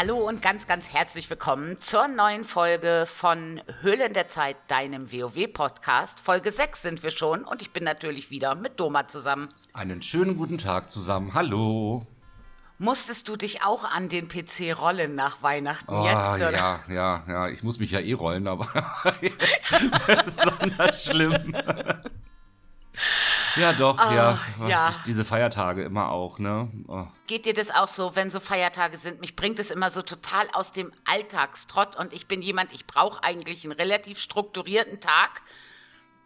[0.00, 6.20] Hallo und ganz, ganz herzlich willkommen zur neuen Folge von Höhlen der Zeit, deinem WoW-Podcast.
[6.20, 9.48] Folge 6 sind wir schon und ich bin natürlich wieder mit Doma zusammen.
[9.72, 11.34] Einen schönen guten Tag zusammen.
[11.34, 12.06] Hallo.
[12.78, 16.36] Musstest du dich auch an den PC rollen nach Weihnachten oh, jetzt?
[16.36, 16.52] Oder?
[16.52, 17.48] Ja, ja, ja.
[17.48, 18.68] Ich muss mich ja eh rollen, aber
[20.24, 21.56] besonders schlimm.
[23.56, 24.38] Ja, doch, oh, ja.
[24.66, 24.92] ja.
[25.06, 26.70] Diese Feiertage immer auch, ne?
[26.86, 27.06] Oh.
[27.26, 29.20] Geht dir das auch so, wenn so Feiertage sind?
[29.20, 33.22] Mich bringt es immer so total aus dem Alltagstrott und ich bin jemand, ich brauche
[33.22, 35.42] eigentlich einen relativ strukturierten Tag,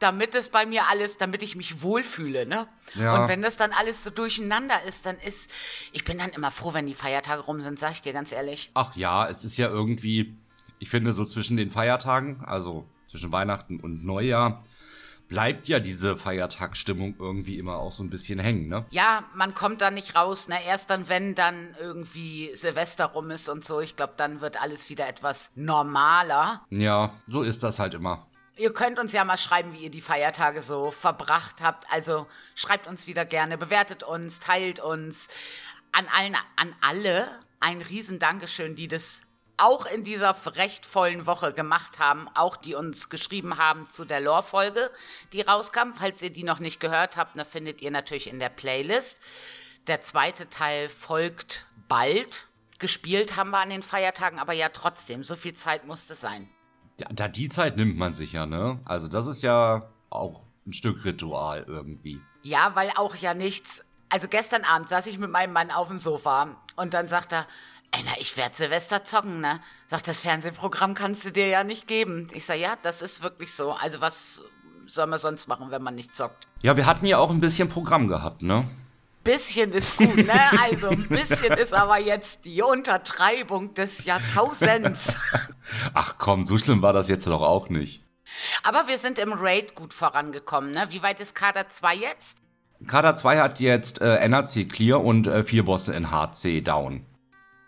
[0.03, 2.67] damit es bei mir alles, damit ich mich wohlfühle, ne?
[2.95, 3.23] Ja.
[3.23, 5.51] Und wenn das dann alles so durcheinander ist, dann ist,
[5.93, 8.70] ich bin dann immer froh, wenn die Feiertage rum sind, sag ich dir ganz ehrlich.
[8.75, 10.37] Ach ja, es ist ja irgendwie,
[10.81, 14.65] ich finde so zwischen den Feiertagen, also zwischen Weihnachten und Neujahr,
[15.28, 18.84] bleibt ja diese Feiertagsstimmung irgendwie immer auch so ein bisschen hängen, ne?
[18.91, 20.62] Ja, man kommt da nicht raus, ne?
[20.65, 24.91] Erst dann, wenn dann irgendwie Silvester rum ist und so, ich glaube, dann wird alles
[24.91, 26.65] wieder etwas normaler.
[26.70, 28.27] Ja, so ist das halt immer.
[28.56, 31.91] Ihr könnt uns ja mal schreiben, wie ihr die Feiertage so verbracht habt.
[31.91, 35.28] Also schreibt uns wieder gerne, bewertet uns, teilt uns.
[35.93, 37.28] An allen, an alle
[37.61, 39.23] ein riesen Dankeschön, die das
[39.56, 44.20] auch in dieser recht vollen Woche gemacht haben, auch die uns geschrieben haben zu der
[44.20, 44.91] Lore-Folge,
[45.33, 45.92] die rauskam.
[45.94, 49.20] Falls ihr die noch nicht gehört habt, dann findet ihr natürlich in der Playlist.
[49.86, 52.47] Der zweite Teil folgt bald.
[52.78, 56.48] Gespielt haben wir an den Feiertagen, aber ja trotzdem, so viel Zeit musste sein.
[57.00, 58.81] Ja, da die Zeit nimmt man sich ja, ne?
[58.84, 62.20] Also das ist ja auch ein Stück Ritual irgendwie.
[62.42, 63.84] Ja, weil auch ja nichts.
[64.09, 67.47] Also gestern Abend saß ich mit meinem Mann auf dem Sofa und dann sagt er,
[67.93, 69.61] Ey, na, ich werde Silvester zocken, ne?
[69.87, 72.29] Sagt, das Fernsehprogramm kannst du dir ja nicht geben.
[72.33, 73.72] Ich sag, ja, das ist wirklich so.
[73.72, 74.41] Also was
[74.87, 76.47] soll man sonst machen, wenn man nicht zockt?
[76.62, 78.65] Ja, wir hatten ja auch ein bisschen Programm gehabt, ne?
[79.25, 80.41] Bisschen ist gut, ne?
[80.62, 85.16] Also ein bisschen ist aber jetzt die Untertreibung des Jahrtausends.
[85.95, 88.03] Ach komm, so schlimm war das jetzt doch auch nicht.
[88.62, 90.87] Aber wir sind im Raid gut vorangekommen, ne?
[90.89, 92.37] Wie weit ist Kader 2 jetzt?
[92.87, 97.05] Kader 2 hat jetzt äh, NRC Clear und äh, vier Bosse in HC down.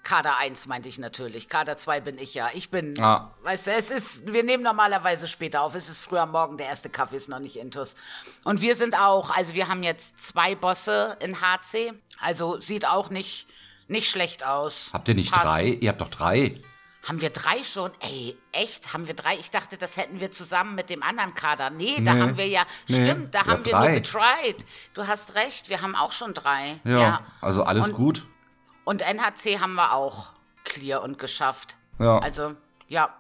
[0.05, 1.49] Kader 1 meinte ich natürlich.
[1.49, 2.51] Kader 2 bin ich ja.
[2.55, 3.31] Ich bin, ah.
[3.43, 5.75] weißt du, es ist, wir nehmen normalerweise später auf.
[5.75, 7.97] Es ist früh am Morgen, der erste Kaffee ist noch nicht intus.
[8.45, 11.95] Und wir sind auch, also wir haben jetzt zwei Bosse in HC.
[12.21, 13.47] Also sieht auch nicht,
[13.89, 14.91] nicht schlecht aus.
[14.93, 15.47] Habt ihr nicht Passt.
[15.47, 15.65] drei?
[15.65, 16.61] Ihr habt doch drei.
[17.07, 17.91] Haben wir drei schon?
[18.01, 18.95] Ey, echt?
[18.95, 19.37] Haben wir drei?
[19.37, 21.69] Ich dachte, das hätten wir zusammen mit dem anderen Kader.
[21.69, 23.87] Nee, da haben wir ja, nee, stimmt, da haben wir drei.
[23.89, 24.65] nur getried.
[24.95, 26.81] Du hast recht, wir haben auch schon drei.
[26.85, 27.21] Ja, ja.
[27.43, 28.27] also alles Und gut.
[28.85, 30.31] Und NHC haben wir auch
[30.65, 31.77] clear und geschafft.
[31.99, 32.19] Ja.
[32.19, 32.55] Also,
[32.89, 33.11] ja,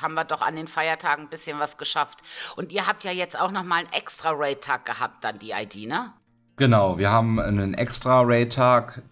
[0.00, 2.20] haben wir doch an den Feiertagen ein bisschen was geschafft.
[2.56, 5.88] Und ihr habt ja jetzt auch noch mal einen extra Raid-Tag gehabt, dann die ID,
[5.88, 6.12] ne?
[6.56, 9.02] Genau, wir haben einen extra Raid-Tag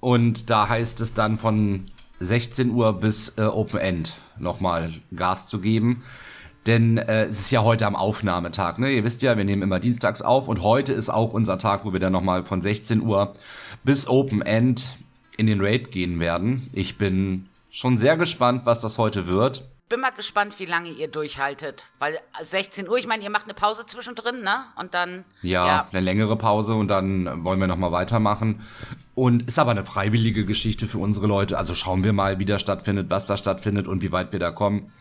[0.00, 1.86] und da heißt es dann von
[2.20, 6.02] 16 Uhr bis äh, Open End nochmal Gas zu geben.
[6.66, 8.78] Denn äh, es ist ja heute am Aufnahmetag.
[8.78, 8.90] Ne?
[8.90, 11.92] Ihr wisst ja, wir nehmen immer dienstags auf und heute ist auch unser Tag, wo
[11.92, 13.34] wir dann nochmal von 16 Uhr
[13.84, 14.98] bis Open End
[15.38, 16.68] in den Raid gehen werden.
[16.74, 19.66] Ich bin schon sehr gespannt, was das heute wird.
[19.88, 21.86] Bin mal gespannt, wie lange ihr durchhaltet.
[21.98, 24.64] Weil 16 Uhr, ich meine, ihr macht eine Pause zwischendrin, ne?
[24.76, 25.24] Und dann.
[25.40, 25.88] Ja, ja.
[25.90, 28.66] eine längere Pause und dann wollen wir nochmal weitermachen.
[29.14, 31.56] Und ist aber eine freiwillige Geschichte für unsere Leute.
[31.56, 34.50] Also schauen wir mal, wie das stattfindet, was da stattfindet und wie weit wir da
[34.50, 34.92] kommen.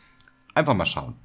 [0.54, 1.16] Einfach mal schauen.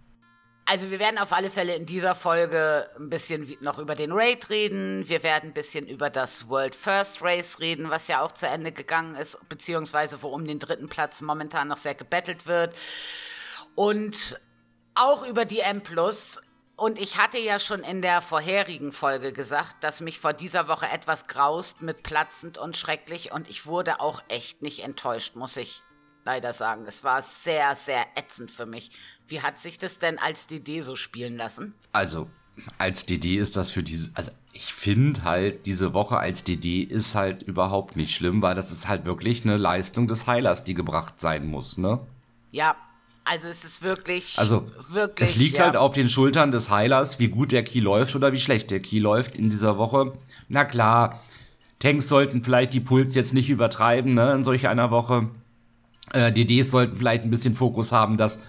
[0.64, 4.48] Also wir werden auf alle Fälle in dieser Folge ein bisschen noch über den Raid
[4.48, 5.08] reden.
[5.08, 8.70] Wir werden ein bisschen über das World First Race reden, was ja auch zu Ende
[8.70, 12.74] gegangen ist, beziehungsweise wo um den dritten Platz momentan noch sehr gebettelt wird.
[13.74, 14.40] Und
[14.94, 16.40] auch über die M Plus.
[16.76, 20.86] Und ich hatte ja schon in der vorherigen Folge gesagt, dass mich vor dieser Woche
[20.86, 23.32] etwas graust mit platzend und schrecklich.
[23.32, 25.82] Und ich wurde auch echt nicht enttäuscht, muss ich
[26.24, 26.84] leider sagen.
[26.86, 28.90] Es war sehr, sehr ätzend für mich.
[29.28, 31.74] Wie hat sich das denn als DD so spielen lassen?
[31.92, 32.28] Also,
[32.78, 37.14] als DD ist das für diese, also ich finde halt, diese Woche als DD ist
[37.14, 41.18] halt überhaupt nicht schlimm, weil das ist halt wirklich eine Leistung des Heilers, die gebracht
[41.18, 42.00] sein muss, ne?
[42.50, 42.76] Ja,
[43.24, 45.30] also es ist wirklich, also wirklich.
[45.30, 45.64] Es liegt ja.
[45.64, 48.80] halt auf den Schultern des Heilers, wie gut der Key läuft oder wie schlecht der
[48.80, 50.12] Key läuft in dieser Woche.
[50.48, 51.22] Na klar,
[51.78, 55.28] Tanks sollten vielleicht die Puls jetzt nicht übertreiben, ne, in solch einer Woche.
[56.12, 58.40] Äh, DDs sollten vielleicht ein bisschen Fokus haben, dass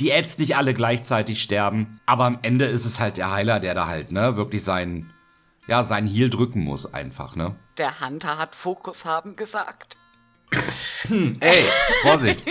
[0.00, 2.00] die Ads nicht alle gleichzeitig sterben.
[2.06, 5.10] Aber am Ende ist es halt der Heiler, der da halt, ne, wirklich seinen,
[5.66, 7.54] ja, seinen Heal drücken muss einfach, ne?
[7.76, 9.97] Der Hunter hat Fokus haben gesagt.
[11.02, 11.64] Hm, ey,
[12.02, 12.44] Vorsicht.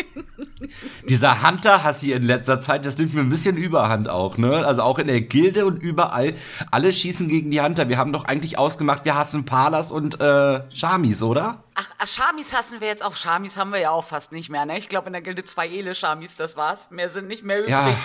[1.10, 4.66] Dieser Hunter hast du in letzter Zeit, das nimmt mir ein bisschen Überhand auch, ne?
[4.66, 6.34] Also auch in der Gilde und überall.
[6.72, 7.90] Alle schießen gegen die Hunter.
[7.90, 11.64] Wir haben doch eigentlich ausgemacht, wir hassen Palas und äh, Shamis, oder?
[11.76, 13.16] Ach, Shamis hassen wir jetzt auch.
[13.16, 14.78] Shamis haben wir ja auch fast nicht mehr, ne?
[14.78, 16.90] Ich glaube, in der Gilde zwei Ele-Shamis, das war's.
[16.92, 17.72] Mehr sind nicht mehr übrig.
[17.72, 17.96] Ja.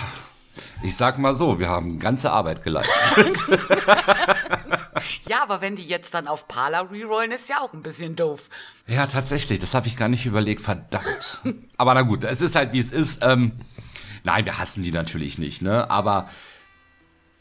[0.83, 3.37] Ich sag mal so, wir haben ganze Arbeit geleistet.
[5.27, 8.49] ja, aber wenn die jetzt dann auf Pala rerollen, ist ja auch ein bisschen doof.
[8.87, 11.41] Ja, tatsächlich, das habe ich gar nicht überlegt, verdammt.
[11.77, 13.23] aber na gut, es ist halt wie es ist.
[13.23, 13.53] Ähm,
[14.23, 15.89] nein, wir hassen die natürlich nicht, ne?
[15.89, 16.29] Aber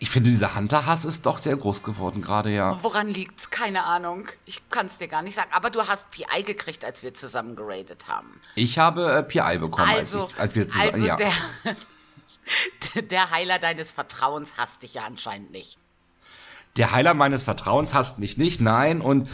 [0.02, 2.82] ich finde, dieser Hunter-Hass ist doch sehr groß geworden gerade, ja.
[2.82, 3.50] Woran liegt's?
[3.50, 4.26] Keine Ahnung.
[4.46, 5.50] Ich kann es dir gar nicht sagen.
[5.52, 8.40] Aber du hast PI gekriegt, als wir zusammen geradet haben.
[8.56, 10.94] Ich habe äh, PI bekommen, also, als, ich, als wir zusammen.
[10.94, 11.14] Also ja.
[11.14, 11.32] der,
[13.10, 15.78] der Heiler deines Vertrauens hasst dich ja anscheinend nicht.
[16.76, 19.00] Der Heiler meines Vertrauens hasst mich nicht, nein.
[19.00, 19.28] Und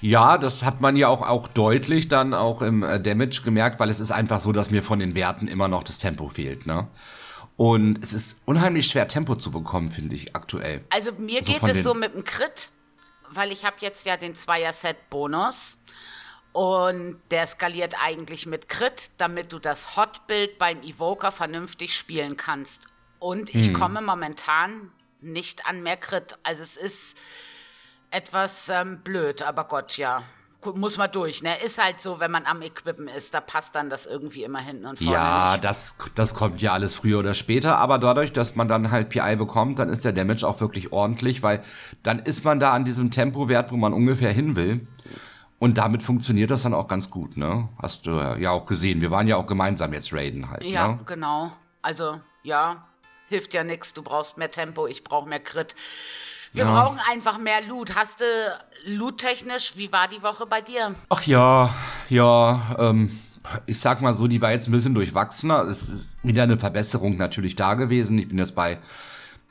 [0.00, 3.90] ja, das hat man ja auch, auch deutlich dann auch im äh, Damage gemerkt, weil
[3.90, 6.88] es ist einfach so, dass mir von den Werten immer noch das Tempo fehlt, ne?
[7.56, 10.84] Und es ist unheimlich schwer, Tempo zu bekommen, finde ich, aktuell.
[10.90, 12.70] Also mir so geht es so mit dem Crit,
[13.30, 15.76] weil ich habe jetzt ja den Zweier-Set-Bonus.
[16.54, 22.86] Und der skaliert eigentlich mit Crit, damit du das Hot-Bild beim Evoker vernünftig spielen kannst.
[23.18, 23.72] Und ich hm.
[23.72, 26.38] komme momentan nicht an mehr Crit.
[26.44, 27.18] Also es ist
[28.12, 30.22] etwas ähm, blöd, aber Gott, ja.
[30.76, 31.60] Muss man durch, ne?
[31.60, 34.86] Ist halt so, wenn man am Equippen ist, da passt dann das irgendwie immer hinten
[34.86, 35.12] und vorne.
[35.12, 39.10] Ja, das, das kommt ja alles früher oder später, aber dadurch, dass man dann halt
[39.10, 41.62] PI bekommt, dann ist der Damage auch wirklich ordentlich, weil
[42.04, 44.86] dann ist man da an diesem Tempowert, wo man ungefähr hin will.
[45.58, 47.68] Und damit funktioniert das dann auch ganz gut, ne?
[47.80, 49.00] Hast du ja auch gesehen.
[49.00, 50.64] Wir waren ja auch gemeinsam jetzt raiden halt.
[50.64, 51.00] Ja, ne?
[51.06, 51.52] genau.
[51.80, 52.86] Also, ja,
[53.28, 53.94] hilft ja nichts.
[53.94, 55.74] Du brauchst mehr Tempo, ich brauche mehr Crit.
[56.52, 56.72] Wir ja.
[56.72, 57.96] brauchen einfach mehr Loot.
[57.96, 58.24] Hast du
[58.84, 60.94] loot-technisch, wie war die Woche bei dir?
[61.08, 61.74] Ach ja,
[62.08, 63.18] ja, ähm,
[63.66, 65.62] ich sag mal so, die war jetzt ein bisschen durchwachsener.
[65.62, 68.18] Es ist wieder eine Verbesserung natürlich da gewesen.
[68.18, 68.78] Ich bin jetzt bei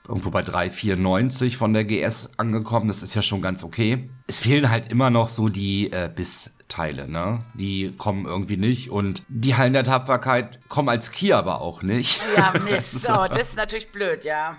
[0.07, 2.88] irgendwo bei 3,94 von der GS angekommen.
[2.88, 4.09] Das ist ja schon ganz okay.
[4.27, 7.45] Es fehlen halt immer noch so die äh, Bissteile, ne?
[7.53, 8.89] Die kommen irgendwie nicht.
[8.89, 12.21] Und die Hallen der Tapferkeit kommen als Key aber auch nicht.
[12.35, 13.01] Ja, Mist.
[13.01, 14.57] so, das ist natürlich blöd, ja.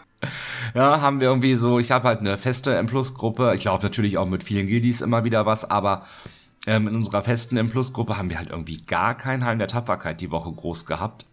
[0.74, 3.52] Ja, haben wir irgendwie so, ich habe halt eine feste M-Plus-Gruppe.
[3.54, 6.06] Ich laufe natürlich auch mit vielen Guildies immer wieder was, aber
[6.66, 10.30] ähm, in unserer festen M-Plus-Gruppe haben wir halt irgendwie gar keinen Hallen der Tapferkeit die
[10.30, 11.26] Woche groß gehabt.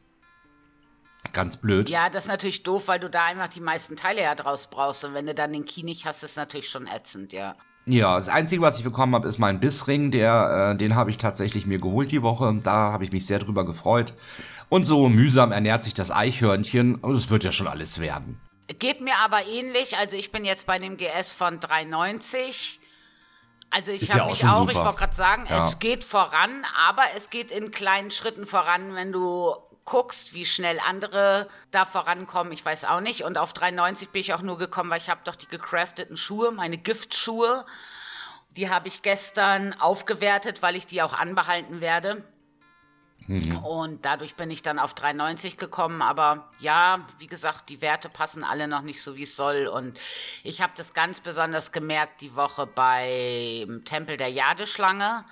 [1.33, 1.89] Ganz blöd.
[1.89, 5.05] Ja, das ist natürlich doof, weil du da einfach die meisten Teile ja draus brauchst.
[5.05, 7.55] Und wenn du dann den Key nicht hast, ist natürlich schon ätzend, ja.
[7.87, 10.11] Ja, das Einzige, was ich bekommen habe, ist mein Bissring.
[10.11, 12.53] Der, äh, den habe ich tatsächlich mir geholt die Woche.
[12.63, 14.13] Da habe ich mich sehr drüber gefreut.
[14.69, 16.95] Und so mühsam ernährt sich das Eichhörnchen.
[16.95, 18.39] Und es wird ja schon alles werden.
[18.79, 19.97] Geht mir aber ähnlich.
[19.97, 22.79] Also ich bin jetzt bei dem GS von 390.
[23.71, 24.71] Also ich habe ja mich auch, super.
[24.71, 25.65] ich wollte gerade sagen, ja.
[25.65, 29.55] es geht voran, aber es geht in kleinen Schritten voran, wenn du
[29.85, 33.23] guckst, wie schnell andere da vorankommen, ich weiß auch nicht.
[33.23, 36.51] Und auf 93 bin ich auch nur gekommen, weil ich habe doch die gecrafteten Schuhe,
[36.51, 37.65] meine Giftschuhe.
[38.57, 42.23] Die habe ich gestern aufgewertet, weil ich die auch anbehalten werde.
[43.27, 43.57] Mhm.
[43.57, 46.01] Und dadurch bin ich dann auf 93 gekommen.
[46.01, 49.67] Aber ja, wie gesagt, die Werte passen alle noch nicht so, wie es soll.
[49.67, 49.99] Und
[50.43, 55.25] ich habe das ganz besonders gemerkt die Woche beim Tempel der Jadeschlange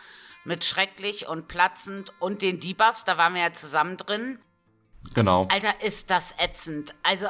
[0.50, 3.06] mit schrecklich und platzend und den Debuffs.
[3.06, 4.40] Da waren wir ja zusammen drin.
[5.14, 5.48] Genau.
[5.50, 6.94] Alter, ist das ätzend.
[7.04, 7.28] Also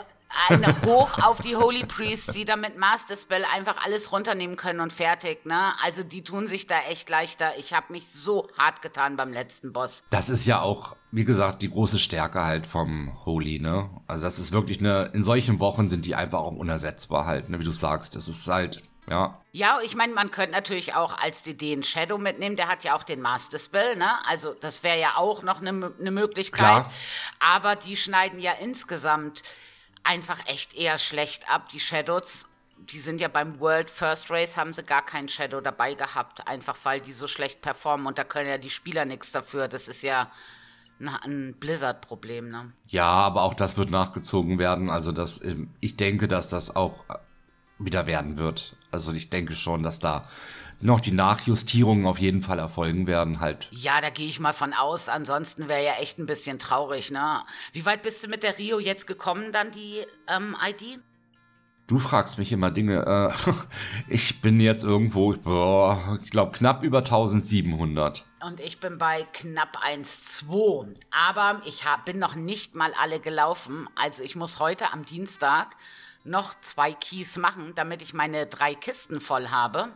[0.48, 4.94] eine hoch auf die Holy Priests, die damit Master Spell einfach alles runternehmen können und
[4.94, 5.74] fertig, ne?
[5.84, 7.58] Also die tun sich da echt leichter.
[7.58, 10.02] Ich habe mich so hart getan beim letzten Boss.
[10.10, 13.90] Das ist ja auch, wie gesagt, die große Stärke halt vom Holy, ne?
[14.08, 17.60] Also das ist wirklich eine, in solchen Wochen sind die einfach auch unersetzbar halt, ne?
[17.60, 19.42] Wie du sagst, das ist halt ja.
[19.52, 22.96] Ja, ich meine, man könnte natürlich auch als DD einen Shadow mitnehmen, der hat ja
[22.96, 24.12] auch den Master Spell, ne?
[24.28, 26.60] Also das wäre ja auch noch eine ne Möglichkeit.
[26.60, 26.94] Klar.
[27.40, 29.42] Aber die schneiden ja insgesamt
[30.04, 31.70] einfach echt eher schlecht ab.
[31.70, 32.46] Die Shadows,
[32.78, 36.78] die sind ja beim World First Race, haben sie gar keinen Shadow dabei gehabt, einfach
[36.84, 39.68] weil die so schlecht performen und da können ja die Spieler nichts dafür.
[39.68, 40.32] Das ist ja
[41.00, 42.74] ein Blizzard-Problem, ne?
[42.88, 44.90] Ja, aber auch das wird nachgezogen werden.
[44.90, 47.06] Also das, ähm, ich denke, dass das auch
[47.78, 48.76] wieder werden wird.
[48.92, 50.28] Also ich denke schon, dass da
[50.82, 53.68] noch die Nachjustierungen auf jeden Fall erfolgen werden halt.
[53.72, 55.10] Ja, da gehe ich mal von aus.
[55.10, 57.44] Ansonsten wäre ja echt ein bisschen traurig, ne?
[57.74, 61.00] Wie weit bist du mit der Rio jetzt gekommen, dann die ähm, ID?
[61.88, 63.34] Du fragst mich immer Dinge.
[63.34, 63.52] Äh,
[64.14, 68.26] ich bin jetzt irgendwo, boah, ich glaube, knapp über 1700.
[68.46, 70.96] Und ich bin bei knapp 1,2.
[71.12, 73.90] Aber ich hab, bin noch nicht mal alle gelaufen.
[73.96, 75.76] Also ich muss heute am Dienstag
[76.30, 79.92] noch zwei Keys machen, damit ich meine drei Kisten voll habe.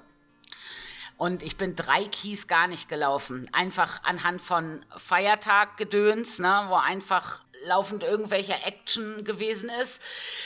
[1.16, 3.48] Und ich bin drei Keys gar nicht gelaufen.
[3.54, 10.02] Einfach anhand von Feiertaggedöns, ne, wo einfach laufend irgendwelche Action gewesen ist.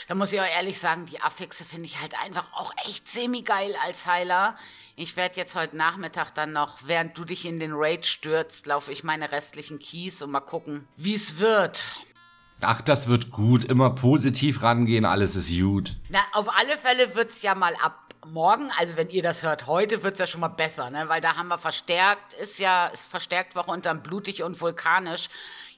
[0.06, 3.74] Da muss ich auch ehrlich sagen, die Affixe finde ich halt einfach auch echt semi-geil
[3.82, 4.56] als Heiler.
[4.94, 8.92] Ich werde jetzt heute Nachmittag dann noch, während du dich in den Raid stürzt, laufe
[8.92, 11.84] ich meine restlichen Keys und mal gucken, wie es wird.
[12.60, 13.64] Ach, das wird gut.
[13.64, 15.94] Immer positiv rangehen, alles ist gut.
[16.08, 19.66] Na, auf alle Fälle wird es ja mal ab morgen, also wenn ihr das hört,
[19.66, 21.08] heute wird es ja schon mal besser, ne?
[21.08, 25.28] Weil da haben wir verstärkt, ist ja, ist verstärkt Woche unterm blutig und vulkanisch.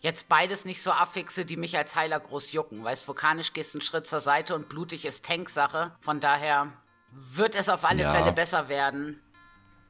[0.00, 2.82] Jetzt beides nicht so Affixe, die mich als Heiler groß jucken.
[2.82, 5.92] Weißt, vulkanisch gehst einen Schritt zur Seite und blutig ist Tanksache.
[6.00, 6.68] Von daher
[7.12, 8.12] wird es auf alle ja.
[8.12, 9.20] Fälle besser werden.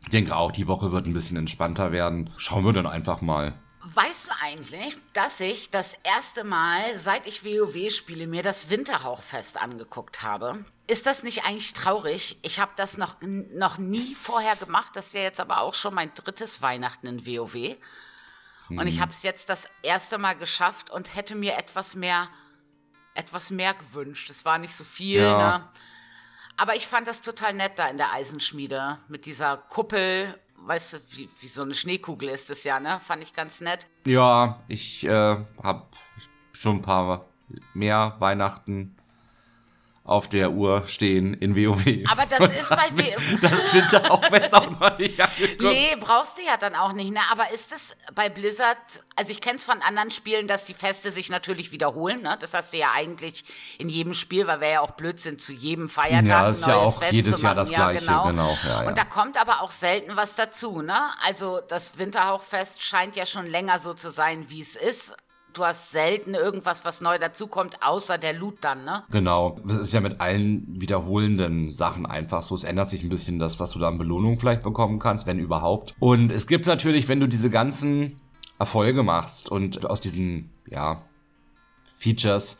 [0.03, 2.31] Ich denke auch, die Woche wird ein bisschen entspannter werden.
[2.37, 3.55] Schauen wir dann einfach mal.
[3.93, 9.57] Weißt du eigentlich, dass ich das erste Mal, seit ich WoW spiele, mir das Winterhauchfest
[9.57, 10.65] angeguckt habe?
[10.87, 12.39] Ist das nicht eigentlich traurig?
[12.43, 14.95] Ich habe das noch, noch nie vorher gemacht.
[14.95, 17.77] Das ist ja jetzt aber auch schon mein drittes Weihnachten in WoW.
[18.69, 19.01] Und ich hm.
[19.01, 22.29] habe es jetzt das erste Mal geschafft und hätte mir etwas mehr,
[23.15, 24.31] etwas mehr gewünscht.
[24.31, 25.59] Es war nicht so viel, ja.
[25.59, 25.69] ne?
[26.57, 30.99] Aber ich fand das total nett da in der Eisenschmiede mit dieser Kuppel weißt du,
[31.11, 33.01] wie, wie so eine Schneekugel ist das ja, ne?
[33.05, 33.87] Fand ich ganz nett.
[34.07, 35.09] Ja, ich äh,
[35.63, 35.87] habe
[36.53, 37.27] schon ein paar
[37.75, 38.97] mehr Weihnachten
[40.03, 41.85] auf der Uhr stehen in WoW.
[42.11, 43.41] Aber das ist bei WoW.
[43.41, 45.73] Das Winter auch West auch noch nicht angekommen.
[45.73, 47.21] Nee, brauchst du ja dann auch nicht, ne?
[47.31, 48.79] Aber ist es bei Blizzard,
[49.15, 52.37] also ich kenne es von anderen Spielen, dass die Feste sich natürlich wiederholen, ne?
[52.41, 53.45] Das hast du ja eigentlich
[53.79, 56.77] in jedem Spiel, weil wäre ja auch Blödsinn, zu jedem Feiertag ja, das ist ja
[56.77, 58.27] auch Fest jedes Jahr das ja, gleiche, genau.
[58.27, 58.89] genau ja, ja.
[58.89, 61.11] Und da kommt aber auch selten was dazu, ne?
[61.23, 65.15] Also das Winterhauchfest scheint ja schon länger so zu sein, wie es ist
[65.53, 69.05] du hast selten irgendwas, was neu dazukommt, außer der Loot dann, ne?
[69.11, 69.59] Genau.
[69.65, 72.55] Das ist ja mit allen wiederholenden Sachen einfach so.
[72.55, 75.39] Es ändert sich ein bisschen das, was du da an Belohnung vielleicht bekommen kannst, wenn
[75.39, 75.95] überhaupt.
[75.99, 78.21] Und es gibt natürlich, wenn du diese ganzen
[78.59, 81.03] Erfolge machst und aus diesen, ja,
[81.95, 82.59] Features,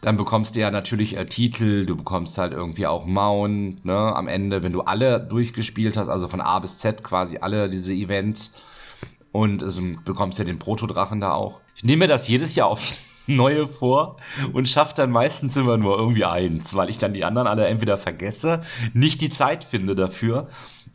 [0.00, 4.28] dann bekommst du ja natürlich äh, Titel, du bekommst halt irgendwie auch Mount, ne, am
[4.28, 8.52] Ende, wenn du alle durchgespielt hast, also von A bis Z quasi alle diese Events
[9.32, 11.60] und es, bekommst ja den Protodrachen da auch.
[11.78, 14.16] Ich nehme das jedes Jahr aufs Neue vor
[14.52, 17.98] und schaffe dann meistens immer nur irgendwie eins, weil ich dann die anderen alle entweder
[17.98, 18.62] vergesse,
[18.94, 20.48] nicht die Zeit finde dafür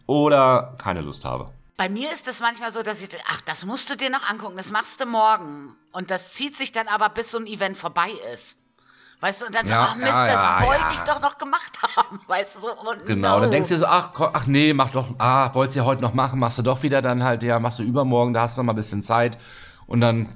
[0.07, 1.51] oder keine Lust habe.
[1.77, 4.57] Bei mir ist es manchmal so, dass ich, ach, das musst du dir noch angucken,
[4.57, 5.75] das machst du morgen.
[5.91, 8.57] Und das zieht sich dann aber, bis so ein Event vorbei ist.
[9.21, 11.37] Weißt du, und dann ja, so, ach Mist, ja, ja, das wollte ich doch noch
[11.37, 12.19] gemacht haben.
[12.27, 13.41] Weißt du, so, oh, Genau, no.
[13.41, 16.01] dann denkst du dir so, ach, ach nee, mach doch, ah, wolltest du ja heute
[16.01, 18.61] noch machen, machst du doch wieder dann halt, ja, machst du übermorgen, da hast du
[18.61, 19.37] noch mal ein bisschen Zeit.
[19.87, 20.35] Und dann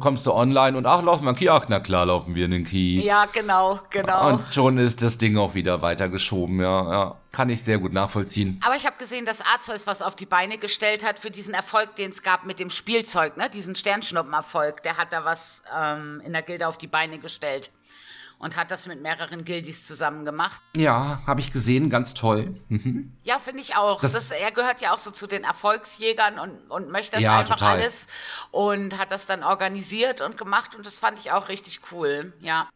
[0.00, 1.48] kommst du online und ach, laufen wir einen Key?
[1.48, 3.02] Ach, na klar, laufen wir in den Key.
[3.02, 4.28] Ja, genau, genau.
[4.30, 7.14] Und schon ist das Ding auch wieder weitergeschoben, ja, ja.
[7.32, 8.60] Kann ich sehr gut nachvollziehen.
[8.64, 11.94] Aber ich habe gesehen, dass Arzeus was auf die Beine gestellt hat für diesen Erfolg,
[11.96, 13.50] den es gab mit dem Spielzeug, ne?
[13.50, 14.82] Diesen Sternschnuppen-Erfolg.
[14.82, 17.70] Der hat da was ähm, in der Gilde auf die Beine gestellt
[18.38, 20.60] und hat das mit mehreren Guildies zusammen gemacht.
[20.76, 22.54] Ja, habe ich gesehen, ganz toll.
[22.68, 23.16] Mhm.
[23.22, 24.00] Ja, finde ich auch.
[24.00, 27.38] Das, das, er gehört ja auch so zu den Erfolgsjägern und, und möchte das ja,
[27.38, 27.78] einfach total.
[27.78, 28.06] alles
[28.50, 32.68] und hat das dann organisiert und gemacht und das fand ich auch richtig cool, ja.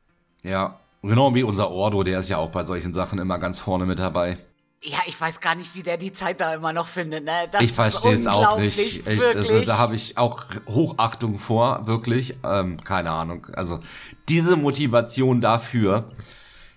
[0.43, 3.85] Ja, genau wie unser Ordo, der ist ja auch bei solchen Sachen immer ganz vorne
[3.85, 4.39] mit dabei.
[4.83, 7.25] Ja, ich weiß gar nicht, wie der die Zeit da immer noch findet.
[7.25, 7.49] Ne?
[7.51, 9.07] Das ich verstehe es auch nicht.
[9.07, 12.39] Echt, also, da habe ich auch Hochachtung vor, wirklich.
[12.45, 13.47] Ähm, keine Ahnung.
[13.53, 13.81] Also
[14.29, 16.11] diese Motivation dafür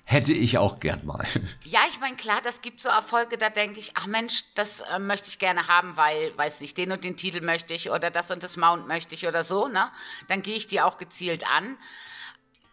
[0.04, 1.26] hätte ich auch gern mal.
[1.64, 5.00] Ja, ich meine, klar, das gibt so Erfolge, da denke ich, ach Mensch, das äh,
[5.00, 8.30] möchte ich gerne haben, weil, weiß nicht, den und den Titel möchte ich oder das
[8.30, 9.92] und das Mount möchte ich oder so, ne?
[10.28, 11.78] Dann gehe ich die auch gezielt an.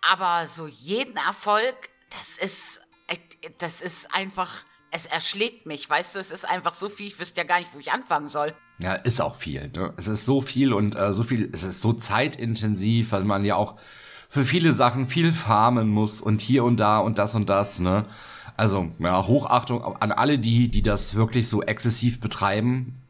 [0.02, 1.76] Aber so jeden Erfolg,
[2.10, 3.16] das ist, äh,
[3.58, 4.50] das ist einfach
[4.90, 7.72] es erschlägt mich, weißt du, es ist einfach so viel, ich wüsste ja gar nicht,
[7.74, 8.54] wo ich anfangen soll.
[8.78, 9.70] Ja, ist auch viel.
[9.74, 9.92] Ne?
[9.96, 13.56] Es ist so viel und äh, so viel, es ist so zeitintensiv, weil man ja
[13.56, 13.76] auch
[14.28, 18.06] für viele Sachen viel farmen muss und hier und da und das und das, ne?
[18.56, 23.00] Also, ja, Hochachtung an alle die, die das wirklich so exzessiv betreiben.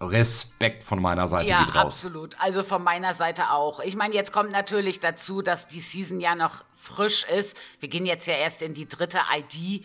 [0.00, 1.84] Respekt von meiner Seite ja, geht raus.
[1.84, 2.36] absolut.
[2.38, 3.80] Also von meiner Seite auch.
[3.80, 7.56] Ich meine, jetzt kommt natürlich dazu, dass die Season ja noch frisch ist.
[7.80, 9.84] Wir gehen jetzt ja erst in die dritte ID.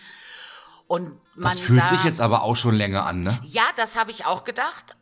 [0.88, 3.39] Und das fühlt da, sich jetzt aber auch schon länger an, ne?
[3.44, 4.96] Ja, das habe ich auch gedacht.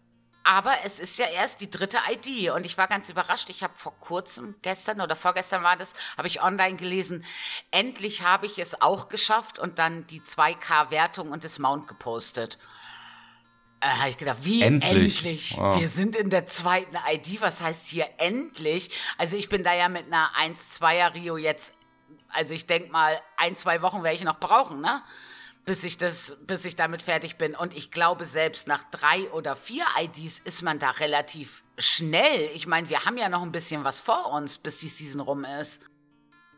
[0.46, 3.50] Aber es ist ja erst die dritte ID und ich war ganz überrascht.
[3.50, 7.24] Ich habe vor kurzem, gestern oder vorgestern war das, habe ich online gelesen,
[7.72, 12.58] endlich habe ich es auch geschafft und dann die 2K-Wertung und das Mount gepostet.
[13.80, 15.18] Äh, habe ich gedacht, wie endlich?
[15.18, 15.58] endlich?
[15.58, 15.80] Oh.
[15.80, 17.42] Wir sind in der zweiten ID.
[17.42, 18.90] Was heißt hier endlich?
[19.18, 21.74] Also ich bin da ja mit einer 1-2er Rio jetzt,
[22.30, 25.02] also ich denke mal, ein, zwei Wochen werde ich noch brauchen, ne?
[25.66, 27.56] Bis ich das, bis ich damit fertig bin.
[27.56, 32.50] Und ich glaube, selbst nach drei oder vier IDs ist man da relativ schnell.
[32.54, 35.46] Ich meine, wir haben ja noch ein bisschen was vor uns, bis die Season rum
[35.62, 35.82] ist.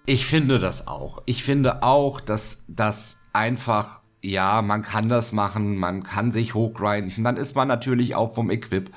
[0.08, 1.22] Ich finde das auch.
[1.26, 7.24] Ich finde auch, dass das einfach, ja, man kann das machen, man kann sich hochgrinden.
[7.24, 8.92] Dann ist man natürlich auch vom Equip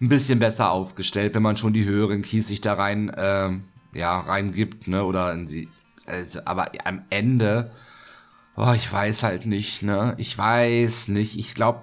[0.00, 3.50] ein bisschen besser aufgestellt, wenn man schon die höheren Keys sich da rein, äh,
[3.92, 5.68] ja, reingibt, ne, oder in sie.
[6.06, 7.72] Also, aber am Ende
[8.60, 10.16] Oh, ich weiß halt nicht, ne?
[10.18, 11.38] Ich weiß nicht.
[11.38, 11.82] Ich glaube,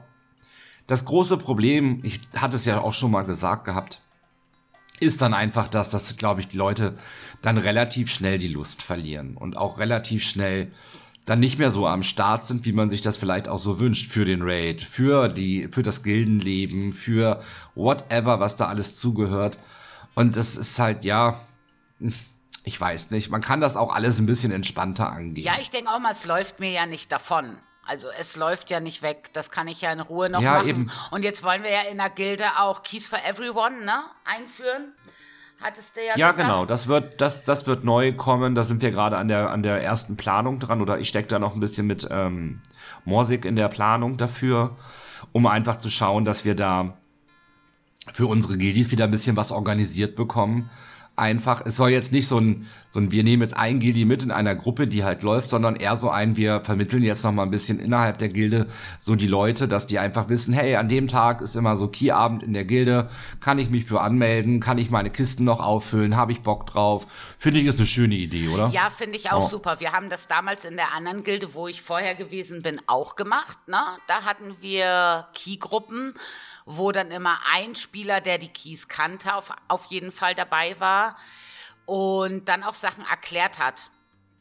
[0.88, 4.02] das große Problem, ich hatte es ja auch schon mal gesagt gehabt,
[5.00, 6.98] ist dann einfach das, dass, glaube ich, die Leute
[7.42, 10.70] dann relativ schnell die Lust verlieren und auch relativ schnell
[11.24, 14.12] dann nicht mehr so am Start sind, wie man sich das vielleicht auch so wünscht
[14.12, 17.42] für den Raid, für die, für das Gildenleben, für
[17.76, 19.60] whatever, was da alles zugehört.
[20.14, 21.40] Und das ist halt, ja,
[22.66, 25.46] ich weiß nicht, man kann das auch alles ein bisschen entspannter angehen.
[25.46, 27.58] Ja, ich denke auch mal, es läuft mir ja nicht davon.
[27.86, 30.68] Also es läuft ja nicht weg, das kann ich ja in Ruhe noch ja, machen.
[30.70, 30.92] Eben.
[31.12, 34.94] Und jetzt wollen wir ja in der Gilde auch Keys for Everyone ne, einführen.
[35.62, 36.38] Hattest du ja Ja, gesagt.
[36.38, 38.56] genau, das wird, das, das wird neu kommen.
[38.56, 40.82] Da sind wir gerade an der, an der ersten Planung dran.
[40.82, 42.62] Oder ich stecke da noch ein bisschen mit ähm,
[43.06, 44.76] Morsig in der Planung dafür,
[45.32, 46.98] um einfach zu schauen, dass wir da
[48.12, 50.72] für unsere Gildis wieder ein bisschen was organisiert bekommen
[51.16, 54.24] einfach, es soll jetzt nicht so ein, so ein, wir nehmen jetzt ein Gildi mit
[54.24, 57.44] in einer Gruppe, die halt läuft, sondern eher so ein, wir vermitteln jetzt noch mal
[57.44, 58.68] ein bisschen innerhalb der Gilde
[59.00, 62.44] so die Leute, dass die einfach wissen, hey, an dem Tag ist immer so Keyabend
[62.44, 66.32] in der Gilde, kann ich mich für anmelden, kann ich meine Kisten noch auffüllen, habe
[66.32, 67.08] ich Bock drauf.
[67.38, 68.70] Finde ich ist eine schöne Idee, oder?
[68.70, 69.48] Ja, finde ich auch oh.
[69.48, 69.80] super.
[69.80, 73.58] Wir haben das damals in der anderen Gilde, wo ich vorher gewesen bin, auch gemacht,
[73.68, 73.80] ne?
[74.08, 76.14] Da hatten wir Keygruppen
[76.66, 81.16] wo dann immer ein Spieler, der die Keys kannte, auf, auf jeden Fall dabei war
[81.86, 83.92] und dann auch Sachen erklärt hat.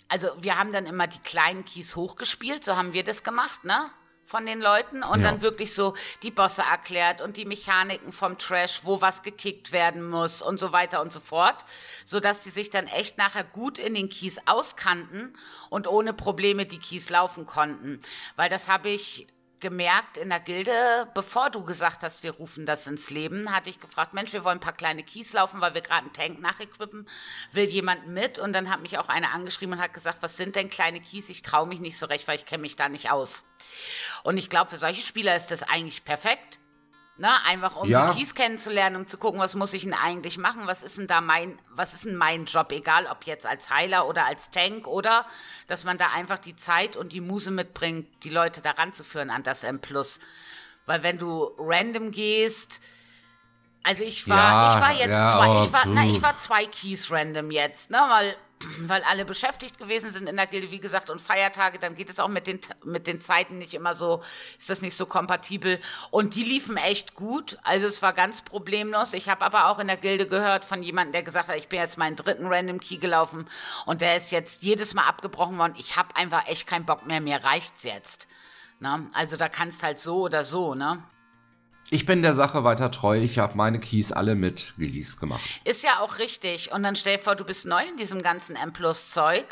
[0.08, 3.90] Also wir haben dann immer die kleinen Keys hochgespielt, so haben wir das gemacht, ne?
[4.26, 5.30] Von den Leuten und ja.
[5.30, 10.02] dann wirklich so die Bosse erklärt und die Mechaniken vom Trash, wo was gekickt werden
[10.02, 11.62] muss und so weiter und so fort,
[12.06, 15.36] so dass die sich dann echt nachher gut in den Keys auskannten
[15.68, 18.00] und ohne Probleme die Keys laufen konnten,
[18.36, 19.26] weil das habe ich
[19.64, 23.80] gemerkt in der Gilde, bevor du gesagt hast, wir rufen das ins Leben, hatte ich
[23.80, 27.08] gefragt, Mensch, wir wollen ein paar kleine Keys laufen, weil wir gerade einen Tank nachequippen.
[27.52, 28.38] Will jemand mit?
[28.38, 31.30] Und dann hat mich auch einer angeschrieben und hat gesagt, was sind denn kleine Keys?
[31.30, 33.42] Ich traue mich nicht so recht, weil ich kenne mich da nicht aus.
[34.22, 36.58] Und ich glaube, für solche Spieler ist das eigentlich perfekt.
[37.16, 38.10] Ne, einfach um ja.
[38.10, 41.06] die Keys kennenzulernen, um zu gucken, was muss ich denn eigentlich machen, was ist denn
[41.06, 44.88] da mein, was ist denn mein Job, egal ob jetzt als Heiler oder als Tank
[44.88, 45.24] oder?
[45.68, 49.44] Dass man da einfach die Zeit und die Muse mitbringt, die Leute da ranzuführen an
[49.44, 49.80] das M+.
[50.86, 52.82] Weil wenn du random gehst,
[53.84, 56.66] also ich war, ja, ich war jetzt ja, zwei, ich war, na, ich war zwei
[56.66, 58.36] Keys random jetzt, ne, weil
[58.80, 62.18] weil alle beschäftigt gewesen sind in der Gilde, wie gesagt, und Feiertage, dann geht es
[62.18, 64.22] auch mit den, mit den Zeiten nicht immer so,
[64.58, 65.80] ist das nicht so kompatibel.
[66.10, 69.12] Und die liefen echt gut, also es war ganz problemlos.
[69.14, 71.78] Ich habe aber auch in der Gilde gehört von jemandem, der gesagt hat, ich bin
[71.78, 73.46] jetzt meinen dritten Random Key gelaufen
[73.86, 75.74] und der ist jetzt jedes Mal abgebrochen worden.
[75.76, 78.28] Ich habe einfach echt keinen Bock mehr, mir reicht's jetzt.
[78.80, 79.08] Ne?
[79.12, 81.02] Also da kannst halt so oder so, ne?
[81.90, 83.18] Ich bin der Sache weiter treu.
[83.18, 85.60] Ich habe meine Keys alle mit Release gemacht.
[85.64, 86.72] Ist ja auch richtig.
[86.72, 89.44] Und dann stell dir vor, du bist neu in diesem ganzen M-Plus-Zeug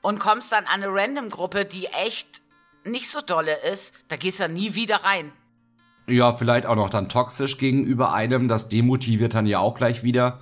[0.00, 2.42] und kommst dann an eine Random-Gruppe, die echt
[2.84, 3.92] nicht so dolle ist.
[4.08, 5.32] Da gehst du nie wieder rein.
[6.06, 8.46] Ja, vielleicht auch noch dann toxisch gegenüber einem.
[8.46, 10.40] Das demotiviert dann ja auch gleich wieder.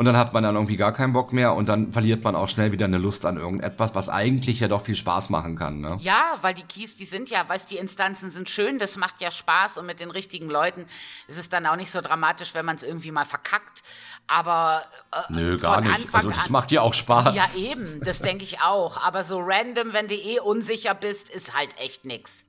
[0.00, 2.48] Und dann hat man dann irgendwie gar keinen Bock mehr und dann verliert man auch
[2.48, 5.82] schnell wieder eine Lust an irgendetwas, was eigentlich ja doch viel Spaß machen kann.
[5.82, 5.98] Ne?
[6.00, 9.30] Ja, weil die Keys, die sind ja, weißt die Instanzen sind schön, das macht ja
[9.30, 10.86] Spaß und mit den richtigen Leuten
[11.28, 13.82] ist es dann auch nicht so dramatisch, wenn man es irgendwie mal verkackt.
[14.26, 15.94] Aber äh, Nö, gar nicht.
[15.94, 17.34] Anfang also das an, macht ja auch Spaß.
[17.34, 18.96] Ja, eben, das denke ich auch.
[19.02, 22.46] Aber so random, wenn du eh unsicher bist, ist halt echt nix.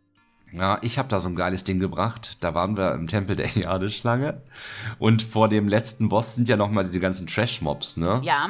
[0.53, 2.37] Ja, ich habe da so ein geiles Ding gebracht.
[2.41, 4.41] Da waren wir im Tempel der Erde-Schlange.
[4.99, 8.21] Und vor dem letzten Boss sind ja noch mal diese ganzen Trash-Mobs, ne?
[8.23, 8.49] Ja.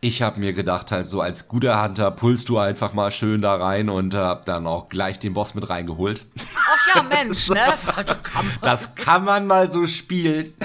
[0.00, 3.54] Ich habe mir gedacht, halt so als guter Hunter pulst du einfach mal schön da
[3.54, 6.26] rein und hab dann auch gleich den Boss mit reingeholt.
[6.54, 7.74] Ach ja, Mensch, ne?
[8.60, 10.54] das kann man mal so spielen.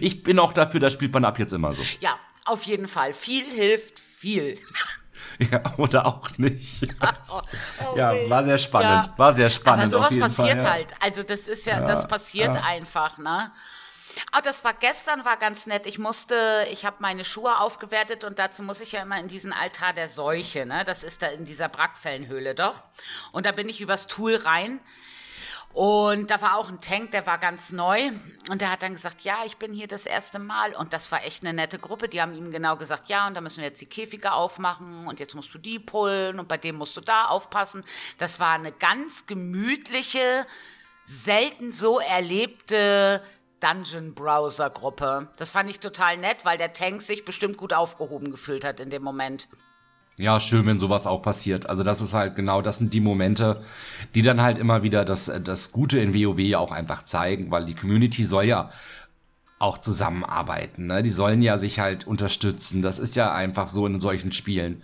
[0.00, 1.82] Ich bin auch dafür, das spielt man ab jetzt immer so.
[2.00, 3.12] Ja, auf jeden Fall.
[3.12, 4.58] Viel hilft viel.
[5.50, 6.82] Ja, oder auch nicht.
[7.30, 7.42] oh,
[7.96, 9.06] ja, war sehr spannend.
[9.06, 9.18] Ja.
[9.18, 9.94] War sehr spannend.
[9.94, 10.94] Aber sowas passiert Fall, halt.
[11.00, 12.62] Also das ist ja, ja das passiert ja.
[12.62, 13.50] einfach, ne?
[14.34, 15.86] Oh, das war gestern, war ganz nett.
[15.86, 19.52] Ich musste, ich habe meine Schuhe aufgewertet und dazu muss ich ja immer in diesen
[19.52, 20.84] Altar der Seuche, ne?
[20.84, 22.82] Das ist da in dieser Brackfellenhöhle doch.
[23.32, 24.80] Und da bin ich übers Tool rein.
[25.76, 28.10] Und da war auch ein Tank, der war ganz neu.
[28.48, 30.74] Und der hat dann gesagt, ja, ich bin hier das erste Mal.
[30.74, 32.08] Und das war echt eine nette Gruppe.
[32.08, 35.06] Die haben ihm genau gesagt, ja, und da müssen wir jetzt die Käfige aufmachen.
[35.06, 36.40] Und jetzt musst du die pullen.
[36.40, 37.84] Und bei dem musst du da aufpassen.
[38.16, 40.46] Das war eine ganz gemütliche,
[41.04, 43.22] selten so erlebte
[43.60, 45.28] Dungeon Browser Gruppe.
[45.36, 48.88] Das fand ich total nett, weil der Tank sich bestimmt gut aufgehoben gefühlt hat in
[48.88, 49.46] dem Moment.
[50.18, 51.68] Ja, schön, wenn sowas auch passiert.
[51.68, 53.62] Also das ist halt genau, das sind die Momente,
[54.14, 57.74] die dann halt immer wieder das, das Gute in WoW auch einfach zeigen, weil die
[57.74, 58.70] Community soll ja
[59.58, 60.86] auch zusammenarbeiten.
[60.86, 61.02] Ne?
[61.02, 62.80] Die sollen ja sich halt unterstützen.
[62.80, 64.82] Das ist ja einfach so in solchen Spielen.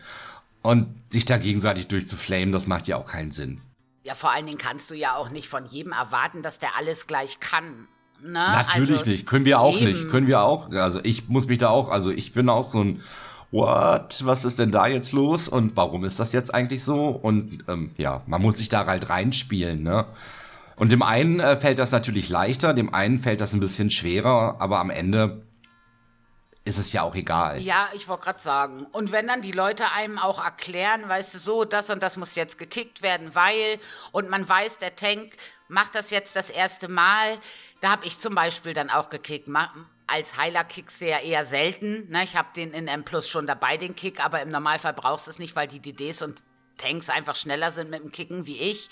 [0.62, 3.60] Und sich da gegenseitig durchzuflamen, das macht ja auch keinen Sinn.
[4.04, 7.06] Ja, vor allen Dingen kannst du ja auch nicht von jedem erwarten, dass der alles
[7.06, 7.88] gleich kann.
[8.20, 8.32] Ne?
[8.32, 9.26] Natürlich also, nicht.
[9.26, 9.86] Können wir auch eben.
[9.86, 10.08] nicht.
[10.08, 10.70] Können wir auch.
[10.70, 13.02] Also ich muss mich da auch, also ich bin auch so ein
[13.52, 17.08] what, was ist denn da jetzt los und warum ist das jetzt eigentlich so?
[17.08, 20.06] Und ähm, ja, man muss sich da halt reinspielen, ne?
[20.74, 24.56] Und dem einen äh, fällt das natürlich leichter, dem einen fällt das ein bisschen schwerer,
[24.58, 25.42] aber am Ende
[26.64, 27.60] ist es ja auch egal.
[27.60, 28.86] Ja, ich wollte gerade sagen.
[28.92, 32.34] Und wenn dann die Leute einem auch erklären, weißt du, so, das und das muss
[32.36, 33.78] jetzt gekickt werden, weil,
[34.12, 35.34] und man weiß, der Tank
[35.68, 37.38] macht das jetzt das erste Mal,
[37.80, 39.48] da habe ich zum Beispiel dann auch gekickt
[40.12, 42.11] als Heiler kickst du ja eher selten.
[42.11, 42.25] Ne?
[42.25, 45.31] Ich habe den in M Plus schon dabei, den Kick, aber im Normalfall brauchst du
[45.31, 46.42] es nicht, weil die DDs und
[46.77, 48.90] Tanks einfach schneller sind mit dem Kicken wie ich.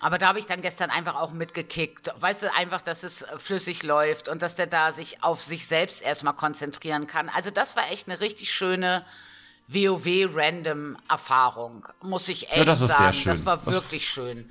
[0.00, 2.12] Aber da habe ich dann gestern einfach auch mitgekickt.
[2.18, 6.02] Weißt du, einfach, dass es flüssig läuft und dass der da sich auf sich selbst
[6.02, 7.28] erstmal konzentrieren kann.
[7.28, 9.04] Also das war echt eine richtig schöne
[9.68, 13.16] WoW-Random-Erfahrung, muss ich echt ja, das sagen.
[13.24, 14.50] Das war wirklich das schön.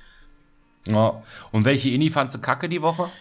[0.88, 1.22] Ja.
[1.52, 3.12] Und welche Ini fandst du kacke die Woche?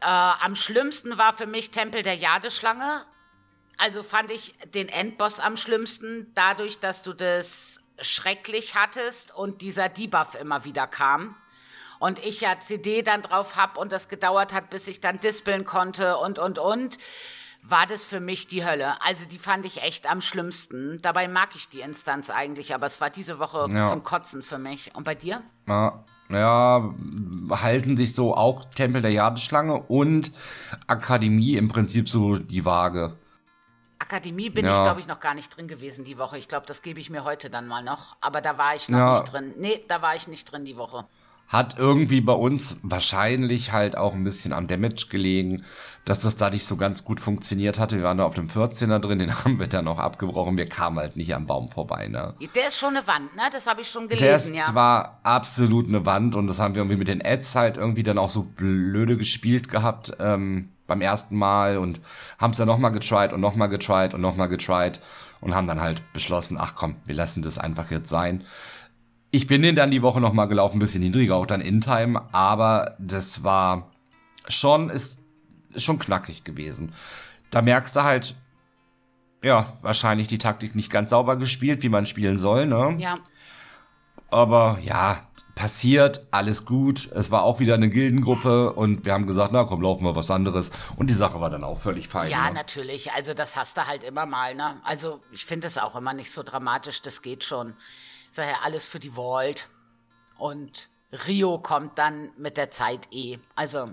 [0.00, 3.04] Äh, am schlimmsten war für mich Tempel der Jadeschlange.
[3.76, 9.88] Also fand ich den Endboss am schlimmsten, dadurch, dass du das schrecklich hattest und dieser
[9.88, 11.36] Debuff immer wieder kam.
[12.00, 15.64] Und ich ja CD dann drauf hab und das gedauert hat, bis ich dann dispeln
[15.64, 16.98] konnte und, und, und,
[17.64, 19.02] war das für mich die Hölle.
[19.02, 21.02] Also die fand ich echt am schlimmsten.
[21.02, 23.86] Dabei mag ich die Instanz eigentlich, aber es war diese Woche ja.
[23.86, 24.94] zum Kotzen für mich.
[24.94, 25.42] Und bei dir?
[25.66, 26.94] Ja, ja,
[27.50, 30.32] halten sich so auch Tempel der Jadeschlange und
[30.86, 33.12] Akademie im Prinzip so die Waage.
[33.98, 34.70] Akademie bin ja.
[34.70, 36.38] ich, glaube ich, noch gar nicht drin gewesen die Woche.
[36.38, 38.16] Ich glaube, das gebe ich mir heute dann mal noch.
[38.20, 39.20] Aber da war ich noch ja.
[39.20, 39.54] nicht drin.
[39.58, 41.06] Nee, da war ich nicht drin die Woche
[41.48, 45.64] hat irgendwie bei uns wahrscheinlich halt auch ein bisschen am Damage gelegen,
[46.08, 47.98] dass das da nicht so ganz gut funktioniert hatte.
[47.98, 50.56] Wir waren da auf dem 14er drin, den haben wir dann noch abgebrochen.
[50.56, 52.32] Wir kamen halt nicht am Baum vorbei, ne?
[52.54, 53.42] Der ist schon eine Wand, ne?
[53.52, 54.62] Das habe ich schon gelesen, Der ist ja.
[54.62, 58.16] zwar absolut eine Wand und das haben wir irgendwie mit den Ads halt irgendwie dann
[58.16, 62.00] auch so blöde gespielt gehabt ähm, beim ersten Mal und
[62.38, 65.00] haben es dann nochmal getried und nochmal getried und nochmal getried
[65.42, 68.44] und haben dann halt beschlossen, ach komm, wir lassen das einfach jetzt sein.
[69.30, 71.82] Ich bin den dann die Woche noch mal gelaufen, ein bisschen niedriger, auch dann in
[71.82, 73.90] Time, aber das war
[74.48, 75.27] schon, ist,
[75.72, 76.92] ist schon knackig gewesen.
[77.50, 78.34] Da merkst du halt,
[79.42, 82.96] ja, wahrscheinlich die Taktik nicht ganz sauber gespielt, wie man spielen soll, ne?
[82.98, 83.18] Ja.
[84.30, 87.10] Aber ja, passiert, alles gut.
[87.12, 90.30] Es war auch wieder eine Gildengruppe und wir haben gesagt, na komm, laufen wir was
[90.30, 90.70] anderes.
[90.96, 92.30] Und die Sache war dann auch völlig fein.
[92.30, 92.54] Ja, ne?
[92.54, 93.12] natürlich.
[93.12, 94.80] Also das hast du halt immer mal, ne?
[94.84, 97.74] Also ich finde es auch immer nicht so dramatisch, das geht schon
[98.30, 99.68] sag ja, alles für die Vault.
[100.38, 100.88] Und
[101.26, 103.38] Rio kommt dann mit der Zeit eh.
[103.54, 103.92] Also.